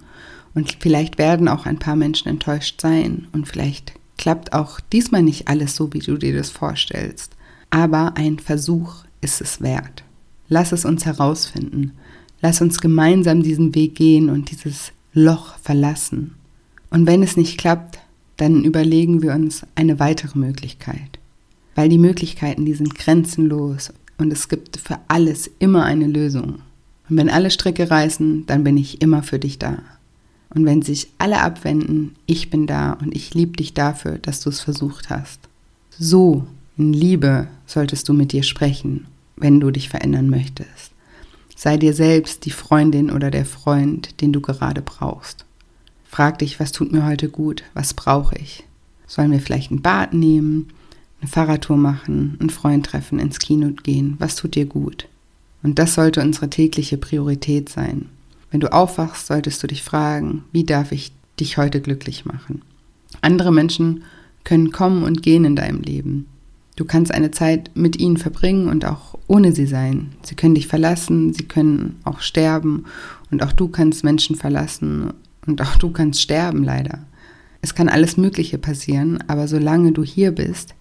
[0.57, 5.49] Und vielleicht werden auch ein paar Menschen enttäuscht sein und vielleicht klappt auch diesmal nicht
[5.49, 7.37] alles so, wie du dir das vorstellst.
[7.69, 10.03] Aber ein Versuch ist es wert.
[10.49, 11.93] Lass es uns herausfinden.
[12.41, 16.37] Lass uns gemeinsam diesen Weg gehen und dieses Loch verlassen.
[16.89, 17.99] Und wenn es nicht klappt,
[18.39, 21.19] dann überlegen wir uns eine weitere Möglichkeit.
[21.75, 26.61] Weil die Möglichkeiten, die sind grenzenlos und es gibt für alles immer eine Lösung.
[27.11, 29.83] Und wenn alle Stricke reißen, dann bin ich immer für dich da.
[30.51, 34.51] Und wenn sich alle abwenden, ich bin da und ich liebe dich dafür, dass du
[34.51, 35.41] es versucht hast.
[35.99, 36.47] So
[36.79, 39.07] in Liebe solltest du mit dir sprechen,
[39.37, 40.93] wenn du dich verändern möchtest.
[41.57, 45.47] Sei dir selbst die Freundin oder der Freund, den du gerade brauchst.
[46.07, 48.65] Frag dich, was tut mir heute gut, was brauche ich?
[49.07, 50.69] Sollen wir vielleicht ein Bad nehmen,
[51.21, 54.17] eine Fahrradtour machen, einen Freund treffen, ins Kino gehen?
[54.19, 55.09] Was tut dir gut?
[55.63, 58.11] Und das sollte unsere tägliche Priorität sein.
[58.51, 62.63] Wenn du aufwachst, solltest du dich fragen, wie darf ich dich heute glücklich machen?
[63.21, 64.05] Andere Menschen
[64.45, 66.27] können kommen und gehen in deinem Leben.
[66.77, 70.13] Du kannst eine Zeit mit ihnen verbringen und auch ohne sie sein.
[70.23, 72.85] Sie können dich verlassen, sie können auch sterben
[73.31, 75.15] und auch du kannst Menschen verlassen
[75.47, 77.01] und auch du kannst sterben leider.
[77.63, 80.76] Es kann alles Mögliche passieren, aber solange du hier bist,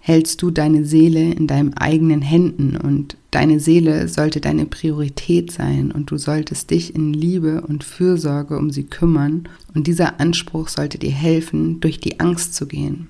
[0.00, 5.92] hältst du deine Seele in deinen eigenen Händen und deine Seele sollte deine Priorität sein
[5.92, 10.98] und du solltest dich in Liebe und Fürsorge um sie kümmern und dieser Anspruch sollte
[10.98, 13.08] dir helfen, durch die Angst zu gehen.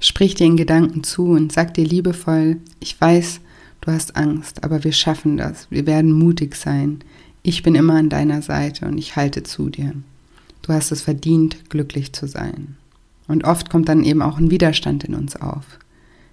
[0.00, 3.40] Sprich dir in Gedanken zu und sag dir liebevoll, ich weiß,
[3.80, 5.66] Du hast Angst, aber wir schaffen das.
[5.70, 6.98] Wir werden mutig sein.
[7.42, 9.94] Ich bin immer an deiner Seite und ich halte zu dir.
[10.62, 12.76] Du hast es verdient, glücklich zu sein.
[13.28, 15.64] Und oft kommt dann eben auch ein Widerstand in uns auf.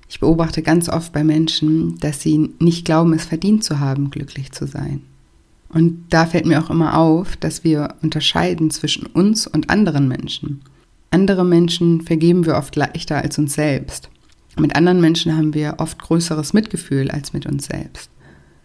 [0.08, 4.52] Ich beobachte ganz oft bei Menschen, dass sie nicht glauben, es verdient zu haben, glücklich
[4.52, 5.02] zu sein.
[5.70, 10.62] Und da fällt mir auch immer auf, dass wir unterscheiden zwischen uns und anderen Menschen.
[11.12, 14.10] Andere Menschen vergeben wir oft leichter als uns selbst.
[14.58, 18.10] Mit anderen Menschen haben wir oft größeres Mitgefühl als mit uns selbst.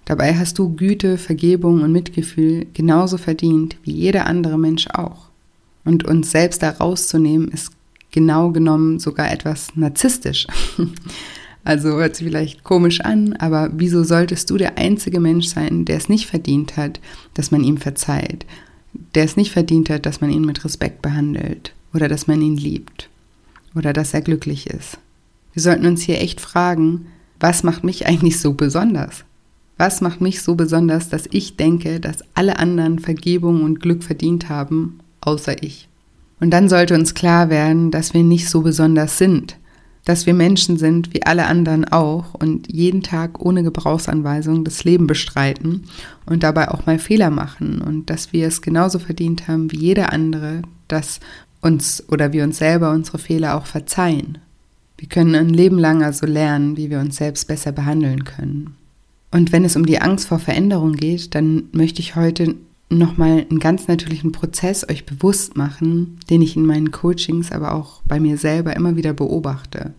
[0.04, 5.30] Dabei hast du Güte, Vergebung und Mitgefühl genauso verdient wie jeder andere Mensch auch.
[5.84, 7.72] Und uns selbst da rauszunehmen, ist
[8.10, 10.46] genau genommen sogar etwas narzisstisch.
[11.62, 15.98] Also hört sich vielleicht komisch an, aber wieso solltest du der einzige Mensch sein, der
[15.98, 17.00] es nicht verdient hat,
[17.34, 18.46] dass man ihm verzeiht,
[19.14, 22.56] der es nicht verdient hat, dass man ihn mit Respekt behandelt oder dass man ihn
[22.56, 23.10] liebt
[23.74, 24.98] oder dass er glücklich ist?
[25.52, 29.24] Wir sollten uns hier echt fragen, was macht mich eigentlich so besonders?
[29.76, 34.48] Was macht mich so besonders, dass ich denke, dass alle anderen Vergebung und Glück verdient
[34.48, 35.89] haben, außer ich?
[36.40, 39.56] Und dann sollte uns klar werden, dass wir nicht so besonders sind,
[40.04, 45.06] dass wir Menschen sind wie alle anderen auch und jeden Tag ohne Gebrauchsanweisung das Leben
[45.06, 45.84] bestreiten
[46.24, 50.12] und dabei auch mal Fehler machen und dass wir es genauso verdient haben wie jeder
[50.12, 51.20] andere, dass
[51.60, 54.38] uns oder wir uns selber unsere Fehler auch verzeihen.
[54.96, 58.74] Wir können ein Leben lang also lernen, wie wir uns selbst besser behandeln können.
[59.30, 62.56] Und wenn es um die Angst vor Veränderung geht, dann möchte ich heute
[62.90, 68.02] nochmal einen ganz natürlichen Prozess euch bewusst machen, den ich in meinen Coachings, aber auch
[68.04, 69.94] bei mir selber immer wieder beobachte.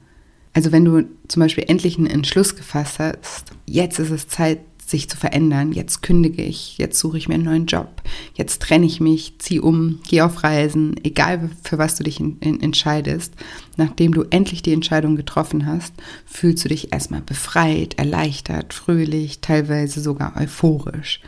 [0.53, 4.59] Also wenn du zum Beispiel endlich einen Entschluss gefasst hast, jetzt ist es Zeit,
[4.91, 8.01] sich zu verändern, jetzt kündige ich, jetzt suche ich mir einen neuen Job,
[8.35, 12.37] jetzt trenne ich mich, ziehe um, gehe auf Reisen, egal für was du dich in,
[12.39, 13.33] in, entscheidest,
[13.77, 15.93] nachdem du endlich die Entscheidung getroffen hast,
[16.25, 21.21] fühlst du dich erstmal befreit, erleichtert, fröhlich, teilweise sogar euphorisch.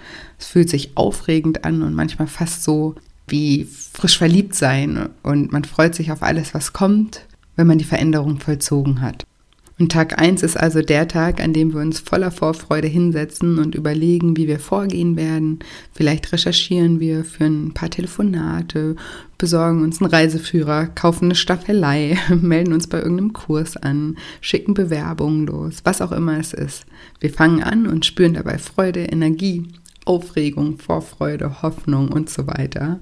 [0.43, 2.95] Es fühlt sich aufregend an und manchmal fast so
[3.27, 7.25] wie frisch verliebt sein und man freut sich auf alles, was kommt,
[7.55, 9.25] wenn man die Veränderung vollzogen hat.
[9.79, 13.73] Und Tag 1 ist also der Tag, an dem wir uns voller Vorfreude hinsetzen und
[13.73, 15.59] überlegen, wie wir vorgehen werden.
[15.93, 18.97] Vielleicht recherchieren wir für ein paar Telefonate,
[19.37, 25.47] besorgen uns einen Reiseführer, kaufen eine Staffelei, melden uns bei irgendeinem Kurs an, schicken Bewerbungen
[25.47, 26.85] los, was auch immer es ist.
[27.21, 29.63] Wir fangen an und spüren dabei Freude, Energie,
[30.05, 32.99] Aufregung, Vorfreude, Hoffnung und so weiter.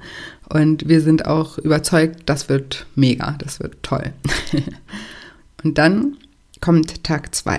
[0.49, 4.13] Und wir sind auch überzeugt, das wird mega, das wird toll.
[5.63, 6.17] und dann
[6.59, 7.57] kommt Tag 2.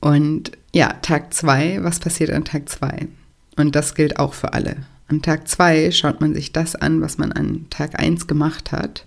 [0.00, 3.08] Und ja, Tag 2, was passiert an Tag 2?
[3.56, 4.76] Und das gilt auch für alle.
[5.08, 9.06] An Tag 2 schaut man sich das an, was man an Tag 1 gemacht hat.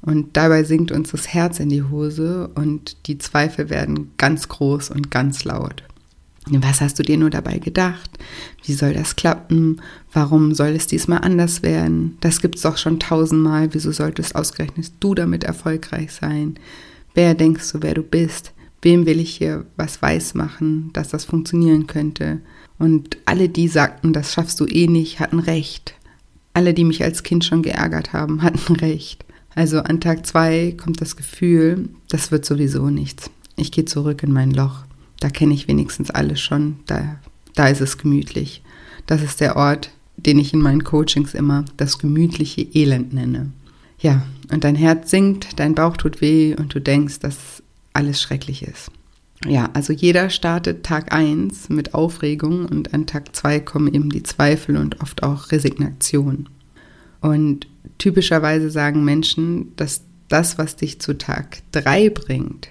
[0.00, 4.90] Und dabei sinkt uns das Herz in die Hose und die Zweifel werden ganz groß
[4.90, 5.82] und ganz laut.
[6.50, 8.10] Was hast du dir nur dabei gedacht?
[8.64, 9.80] Wie soll das klappen?
[10.12, 12.16] Warum soll es diesmal anders werden?
[12.20, 13.68] Das gibt's doch schon tausendmal.
[13.72, 16.58] Wieso solltest ausgerechnet du damit erfolgreich sein?
[17.14, 18.52] Wer denkst du, wer du bist?
[18.82, 22.40] Wem will ich hier was weiß machen, dass das funktionieren könnte?
[22.78, 25.94] Und alle, die sagten, das schaffst du eh nicht, hatten recht.
[26.54, 29.24] Alle, die mich als Kind schon geärgert haben, hatten recht.
[29.54, 33.30] Also an Tag zwei kommt das Gefühl, das wird sowieso nichts.
[33.56, 34.84] Ich gehe zurück in mein Loch.
[35.20, 36.80] Da kenne ich wenigstens alles schon.
[36.86, 37.18] Da,
[37.54, 38.62] da ist es gemütlich.
[39.06, 43.52] Das ist der Ort, den ich in meinen Coachings immer das gemütliche Elend nenne.
[44.00, 48.62] Ja, und dein Herz sinkt, dein Bauch tut weh und du denkst, dass alles schrecklich
[48.62, 48.90] ist.
[49.46, 54.24] Ja, also jeder startet Tag 1 mit Aufregung und an Tag 2 kommen eben die
[54.24, 56.48] Zweifel und oft auch Resignation.
[57.20, 57.66] Und
[57.98, 62.68] typischerweise sagen Menschen, dass das, was dich zu Tag 3 bringt,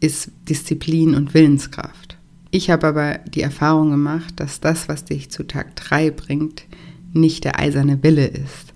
[0.00, 2.16] ist Disziplin und Willenskraft.
[2.50, 6.64] Ich habe aber die Erfahrung gemacht, dass das, was dich zu Tag 3 bringt,
[7.12, 8.70] nicht der eiserne Wille ist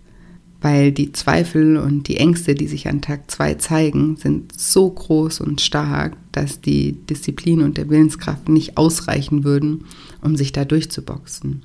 [0.64, 5.42] weil die Zweifel und die Ängste, die sich an Tag 2 zeigen, sind so groß
[5.42, 9.84] und stark, dass die Disziplin und der Willenskraft nicht ausreichen würden,
[10.22, 11.64] um sich da durchzuboxen.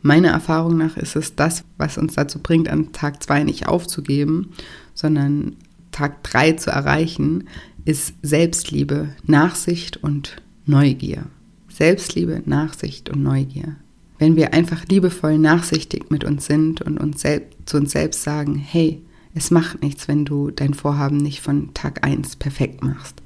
[0.00, 4.52] Meiner Erfahrung nach ist es das, was uns dazu bringt, an Tag 2 nicht aufzugeben,
[4.94, 5.56] sondern
[5.92, 7.44] Tag 3 zu erreichen,
[7.84, 11.26] ist Selbstliebe, Nachsicht und Neugier.
[11.68, 13.76] Selbstliebe, Nachsicht und Neugier
[14.20, 17.24] wenn wir einfach liebevoll nachsichtig mit uns sind und uns
[17.64, 19.02] zu uns selbst sagen, hey,
[19.34, 23.22] es macht nichts, wenn du dein Vorhaben nicht von Tag 1 perfekt machst.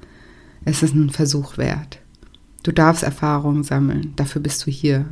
[0.63, 1.99] Es ist ein Versuch wert.
[2.63, 5.05] Du darfst Erfahrungen sammeln, dafür bist du hier.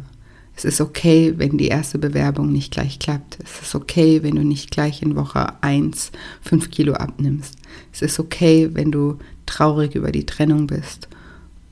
[0.56, 3.40] Es ist okay, wenn die erste Bewerbung nicht gleich klappt.
[3.44, 7.56] Es ist okay, wenn du nicht gleich in Woche 1 5 Kilo abnimmst.
[7.92, 11.08] Es ist okay, wenn du traurig über die Trennung bist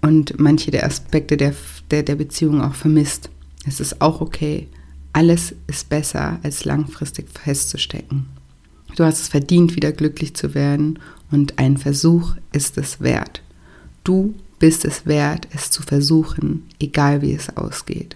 [0.02, 1.54] und manche der Aspekte der
[1.92, 3.30] der, der Beziehung auch vermisst.
[3.68, 4.68] Es ist auch okay.
[5.14, 8.28] Alles ist besser, als langfristig festzustecken.
[8.96, 13.42] Du hast es verdient, wieder glücklich zu werden und ein Versuch ist es wert.
[14.04, 18.16] Du bist es wert, es zu versuchen, egal wie es ausgeht.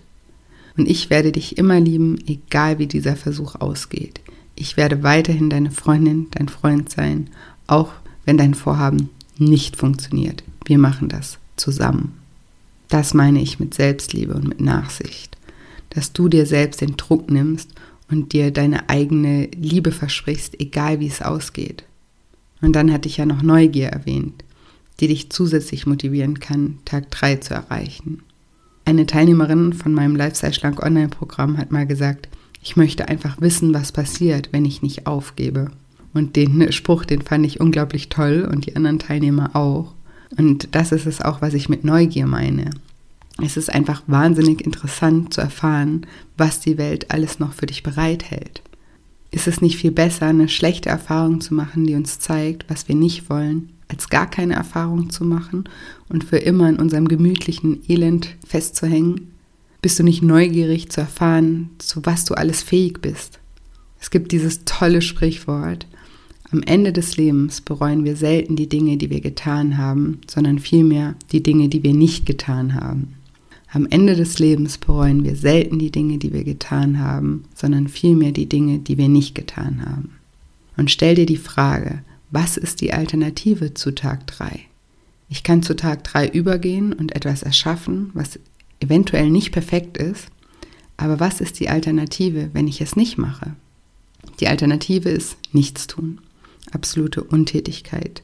[0.77, 4.19] Und ich werde dich immer lieben, egal wie dieser Versuch ausgeht.
[4.55, 7.29] Ich werde weiterhin deine Freundin, dein Freund sein,
[7.67, 7.91] auch
[8.25, 10.43] wenn dein Vorhaben nicht funktioniert.
[10.65, 12.13] Wir machen das zusammen.
[12.89, 15.37] Das meine ich mit Selbstliebe und mit Nachsicht.
[15.89, 17.71] Dass du dir selbst den Druck nimmst
[18.09, 21.83] und dir deine eigene Liebe versprichst, egal wie es ausgeht.
[22.61, 24.43] Und dann hatte ich ja noch Neugier erwähnt,
[24.99, 28.23] die dich zusätzlich motivieren kann, Tag 3 zu erreichen.
[28.87, 32.29] Eine Teilnehmerin von meinem Lifestyle Schlank Online-Programm hat mal gesagt,
[32.61, 35.71] ich möchte einfach wissen, was passiert, wenn ich nicht aufgebe.
[36.13, 39.93] Und den Spruch, den fand ich unglaublich toll und die anderen Teilnehmer auch.
[40.37, 42.69] Und das ist es auch, was ich mit Neugier meine.
[43.43, 46.05] Es ist einfach wahnsinnig interessant zu erfahren,
[46.37, 48.61] was die Welt alles noch für dich bereithält.
[49.31, 52.95] Ist es nicht viel besser, eine schlechte Erfahrung zu machen, die uns zeigt, was wir
[52.95, 55.65] nicht wollen, als gar keine Erfahrung zu machen
[56.09, 59.31] und für immer in unserem gemütlichen Elend festzuhängen?
[59.81, 63.39] Bist du nicht neugierig zu erfahren, zu was du alles fähig bist?
[63.99, 65.87] Es gibt dieses tolle Sprichwort,
[66.51, 71.15] am Ende des Lebens bereuen wir selten die Dinge, die wir getan haben, sondern vielmehr
[71.31, 73.15] die Dinge, die wir nicht getan haben.
[73.71, 78.31] Am Ende des Lebens bereuen wir selten die Dinge, die wir getan haben, sondern vielmehr
[78.31, 80.11] die Dinge, die wir nicht getan haben.
[80.77, 81.99] Und stell dir die Frage,
[82.31, 84.59] was ist die Alternative zu Tag 3?
[85.29, 88.39] Ich kann zu Tag 3 übergehen und etwas erschaffen, was
[88.79, 90.27] eventuell nicht perfekt ist,
[90.97, 93.55] aber was ist die Alternative, wenn ich es nicht mache?
[94.39, 96.19] Die Alternative ist nichts tun
[96.71, 98.23] absolute Untätigkeit.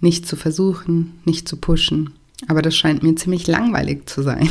[0.00, 2.14] Nicht zu versuchen, nicht zu pushen.
[2.46, 4.48] Aber das scheint mir ziemlich langweilig zu sein.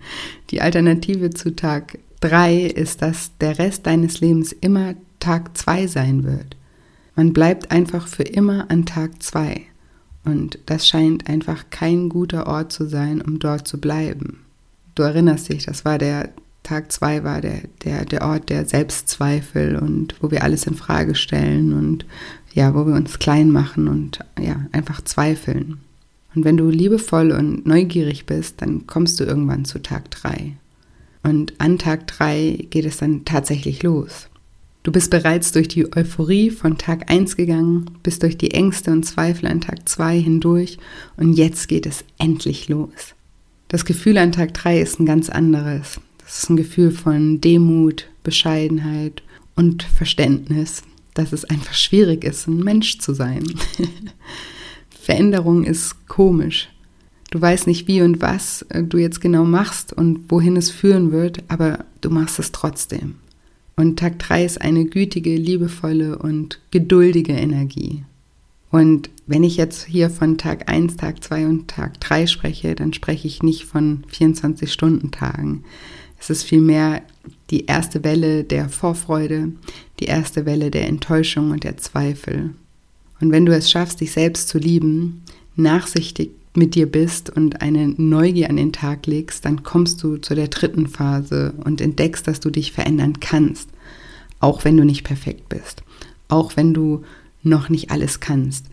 [0.50, 6.24] Die Alternative zu Tag 3 ist, dass der Rest deines Lebens immer Tag 2 sein
[6.24, 6.56] wird.
[7.16, 9.62] Man bleibt einfach für immer an Tag 2.
[10.24, 14.40] Und das scheint einfach kein guter Ort zu sein, um dort zu bleiben.
[14.94, 16.30] Du erinnerst dich, das war der
[16.62, 21.14] Tag 2 war der, der, der Ort der Selbstzweifel und wo wir alles in Frage
[21.14, 22.04] stellen und
[22.52, 25.78] ja, wo wir uns klein machen und ja, einfach zweifeln.
[26.34, 30.54] Und wenn du liebevoll und neugierig bist, dann kommst du irgendwann zu Tag 3.
[31.22, 34.28] Und an Tag 3 geht es dann tatsächlich los.
[34.86, 39.02] Du bist bereits durch die Euphorie von Tag 1 gegangen, bist durch die Ängste und
[39.02, 40.78] Zweifel an Tag 2 hindurch
[41.16, 43.16] und jetzt geht es endlich los.
[43.66, 45.98] Das Gefühl an Tag 3 ist ein ganz anderes.
[46.20, 49.24] Das ist ein Gefühl von Demut, Bescheidenheit
[49.56, 50.84] und Verständnis
[51.14, 53.42] dass es einfach schwierig ist, ein Mensch zu sein.
[54.90, 56.68] Veränderung ist komisch.
[57.30, 61.42] Du weißt nicht, wie und was du jetzt genau machst und wohin es führen wird,
[61.48, 63.16] aber du machst es trotzdem.
[63.76, 68.04] Und Tag 3 ist eine gütige, liebevolle und geduldige Energie.
[68.70, 72.94] Und wenn ich jetzt hier von Tag 1, Tag 2 und Tag 3 spreche, dann
[72.94, 75.64] spreche ich nicht von 24-Stunden-Tagen.
[76.18, 77.02] Es ist vielmehr
[77.50, 79.52] die erste Welle der Vorfreude,
[80.00, 82.54] die erste Welle der Enttäuschung und der Zweifel.
[83.20, 85.22] Und wenn du es schaffst, dich selbst zu lieben,
[85.54, 90.34] nachsichtig mit dir bist und eine Neugier an den Tag legst, dann kommst du zu
[90.34, 93.68] der dritten Phase und entdeckst, dass du dich verändern kannst,
[94.40, 95.82] auch wenn du nicht perfekt bist,
[96.28, 97.02] auch wenn du
[97.42, 98.66] noch nicht alles kannst,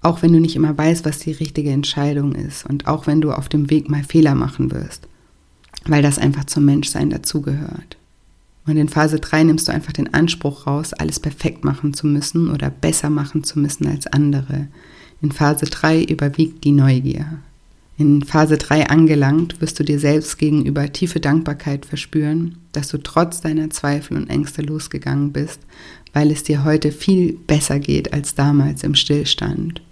[0.00, 3.32] auch wenn du nicht immer weißt, was die richtige Entscheidung ist und auch wenn du
[3.32, 5.08] auf dem Weg mal Fehler machen wirst,
[5.86, 7.96] weil das einfach zum Menschsein dazugehört.
[8.66, 12.50] Und in Phase 3 nimmst du einfach den Anspruch raus, alles perfekt machen zu müssen
[12.50, 14.68] oder besser machen zu müssen als andere.
[15.20, 17.38] In Phase 3 überwiegt die Neugier.
[17.96, 23.40] In Phase 3 angelangt, wirst du dir selbst gegenüber tiefe Dankbarkeit verspüren, dass du trotz
[23.40, 25.58] deiner Zweifel und Ängste losgegangen bist,
[26.12, 29.82] weil es dir heute viel besser geht als damals im Stillstand.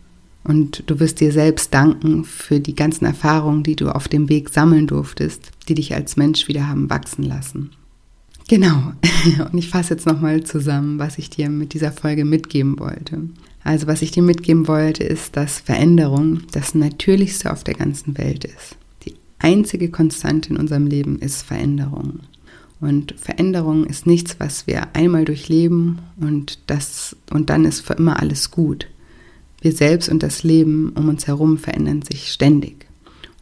[0.44, 4.50] Und du wirst dir selbst danken für die ganzen Erfahrungen, die du auf dem Weg
[4.50, 7.70] sammeln durftest, die dich als Mensch wieder haben wachsen lassen.
[8.46, 8.92] Genau.
[9.50, 13.22] Und ich fasse jetzt nochmal zusammen, was ich dir mit dieser Folge mitgeben wollte.
[13.66, 18.44] Also was ich dir mitgeben wollte, ist, dass Veränderung das Natürlichste auf der ganzen Welt
[18.44, 18.76] ist.
[19.04, 22.20] Die einzige Konstante in unserem Leben ist Veränderung.
[22.80, 28.20] Und Veränderung ist nichts, was wir einmal durchleben und, das, und dann ist für immer
[28.20, 28.86] alles gut.
[29.60, 32.86] Wir selbst und das Leben um uns herum verändern sich ständig.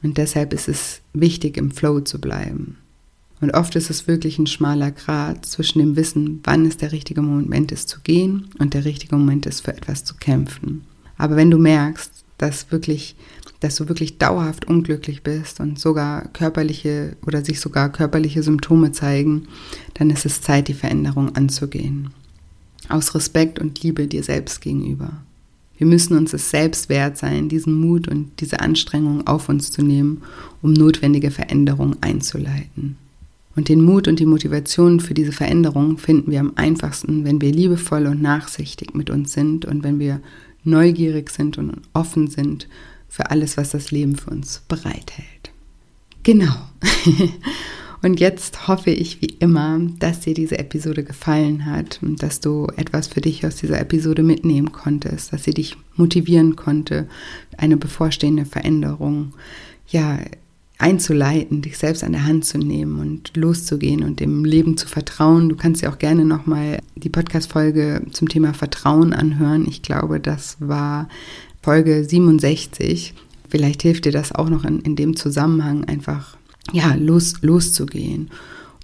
[0.02, 2.78] Und deshalb ist es wichtig, im Flow zu bleiben.
[3.44, 7.20] Und oft ist es wirklich ein schmaler Grat zwischen dem Wissen, wann es der richtige
[7.20, 10.84] Moment ist zu gehen und der richtige Moment ist für etwas zu kämpfen.
[11.18, 13.16] Aber wenn du merkst, dass wirklich
[13.60, 19.48] dass du wirklich dauerhaft unglücklich bist und sogar körperliche oder sich sogar körperliche Symptome zeigen,
[19.92, 22.14] dann ist es Zeit, die Veränderung anzugehen.
[22.88, 25.12] Aus Respekt und Liebe dir selbst gegenüber.
[25.76, 29.82] Wir müssen uns es selbst wert sein, diesen Mut und diese Anstrengung auf uns zu
[29.82, 30.22] nehmen,
[30.62, 32.96] um notwendige Veränderungen einzuleiten.
[33.56, 37.52] Und den Mut und die Motivation für diese Veränderung finden wir am einfachsten, wenn wir
[37.52, 40.20] liebevoll und nachsichtig mit uns sind und wenn wir
[40.64, 42.68] neugierig sind und offen sind
[43.08, 45.52] für alles, was das Leben für uns bereithält.
[46.24, 46.54] Genau.
[48.04, 52.66] Und jetzt hoffe ich wie immer, dass dir diese Episode gefallen hat und dass du
[52.76, 57.08] etwas für dich aus dieser Episode mitnehmen konntest, dass sie dich motivieren konnte,
[57.56, 59.32] eine bevorstehende Veränderung
[59.88, 60.18] ja
[60.78, 65.48] einzuleiten, dich selbst an der Hand zu nehmen und loszugehen und dem Leben zu vertrauen.
[65.48, 69.66] Du kannst dir auch gerne nochmal die Podcast-Folge zum Thema Vertrauen anhören.
[69.68, 71.08] Ich glaube, das war
[71.62, 73.14] Folge 67.
[73.48, 76.36] Vielleicht hilft dir das auch noch in, in dem Zusammenhang einfach
[76.72, 78.30] ja, los, loszugehen.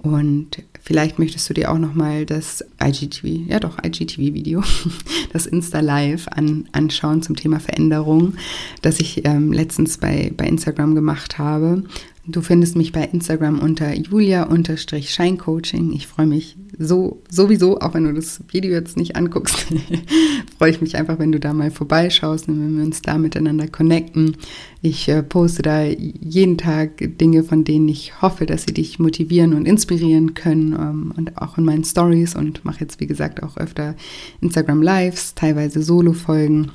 [0.02, 4.62] Und vielleicht möchtest du dir auch nochmal das IGTV, ja doch, IGTV-Video,
[5.32, 8.34] das Insta-Live an, anschauen zum Thema Veränderung,
[8.82, 11.84] das ich ähm, letztens bei, bei Instagram gemacht habe.
[12.26, 15.92] Du findest mich bei Instagram unter julia-scheincoaching.
[15.92, 19.66] Ich freue mich so sowieso, auch wenn du das Video jetzt nicht anguckst,
[20.58, 23.68] freue ich mich einfach, wenn du da mal vorbeischaust und wenn wir uns da miteinander
[23.68, 24.36] connecten.
[24.82, 29.54] Ich äh, poste da jeden Tag Dinge, von denen ich hoffe, dass sie dich motivieren
[29.54, 33.56] und inspirieren können ähm, und auch in meinen Stories und mache jetzt, wie gesagt, auch
[33.56, 33.96] öfter
[34.42, 36.70] Instagram Lives, teilweise Solo-Folgen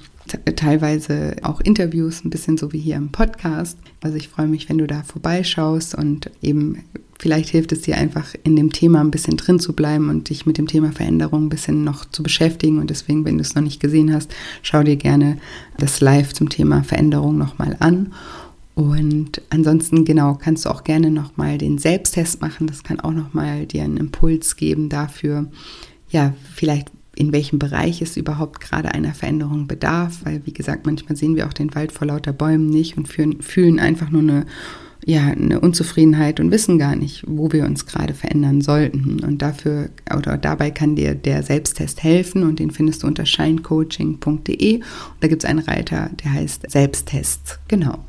[0.55, 3.77] teilweise auch Interviews, ein bisschen so wie hier im Podcast.
[4.01, 6.83] Also ich freue mich, wenn du da vorbeischaust und eben
[7.19, 10.45] vielleicht hilft es dir einfach in dem Thema ein bisschen drin zu bleiben und dich
[10.45, 12.79] mit dem Thema Veränderung ein bisschen noch zu beschäftigen.
[12.79, 15.37] Und deswegen, wenn du es noch nicht gesehen hast, schau dir gerne
[15.77, 18.13] das Live zum Thema Veränderung nochmal an.
[18.73, 22.67] Und ansonsten, genau, kannst du auch gerne nochmal den Selbsttest machen.
[22.67, 25.47] Das kann auch nochmal dir einen Impuls geben dafür,
[26.09, 31.15] ja, vielleicht in welchem Bereich es überhaupt gerade einer Veränderung bedarf, weil wie gesagt, manchmal
[31.15, 34.45] sehen wir auch den Wald vor lauter Bäumen nicht und fühlen, fühlen einfach nur eine,
[35.05, 39.23] ja, eine Unzufriedenheit und wissen gar nicht, wo wir uns gerade verändern sollten.
[39.23, 44.75] Und dafür oder dabei kann dir der Selbsttest helfen und den findest du unter shinecoaching.de.
[44.75, 44.83] Und
[45.19, 47.59] da gibt es einen Reiter, der heißt Selbsttest.
[47.67, 47.99] Genau.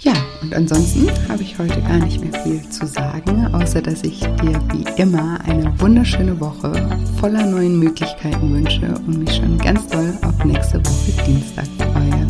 [0.00, 4.20] Ja, und ansonsten habe ich heute gar nicht mehr viel zu sagen, außer dass ich
[4.20, 6.72] dir wie immer eine wunderschöne Woche
[7.18, 12.26] voller neuen Möglichkeiten wünsche und mich schon ganz doll auf nächste Woche Dienstag freue.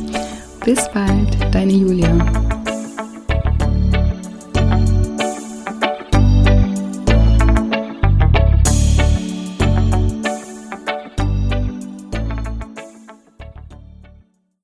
[0.64, 2.65] Bis bald, deine Julia.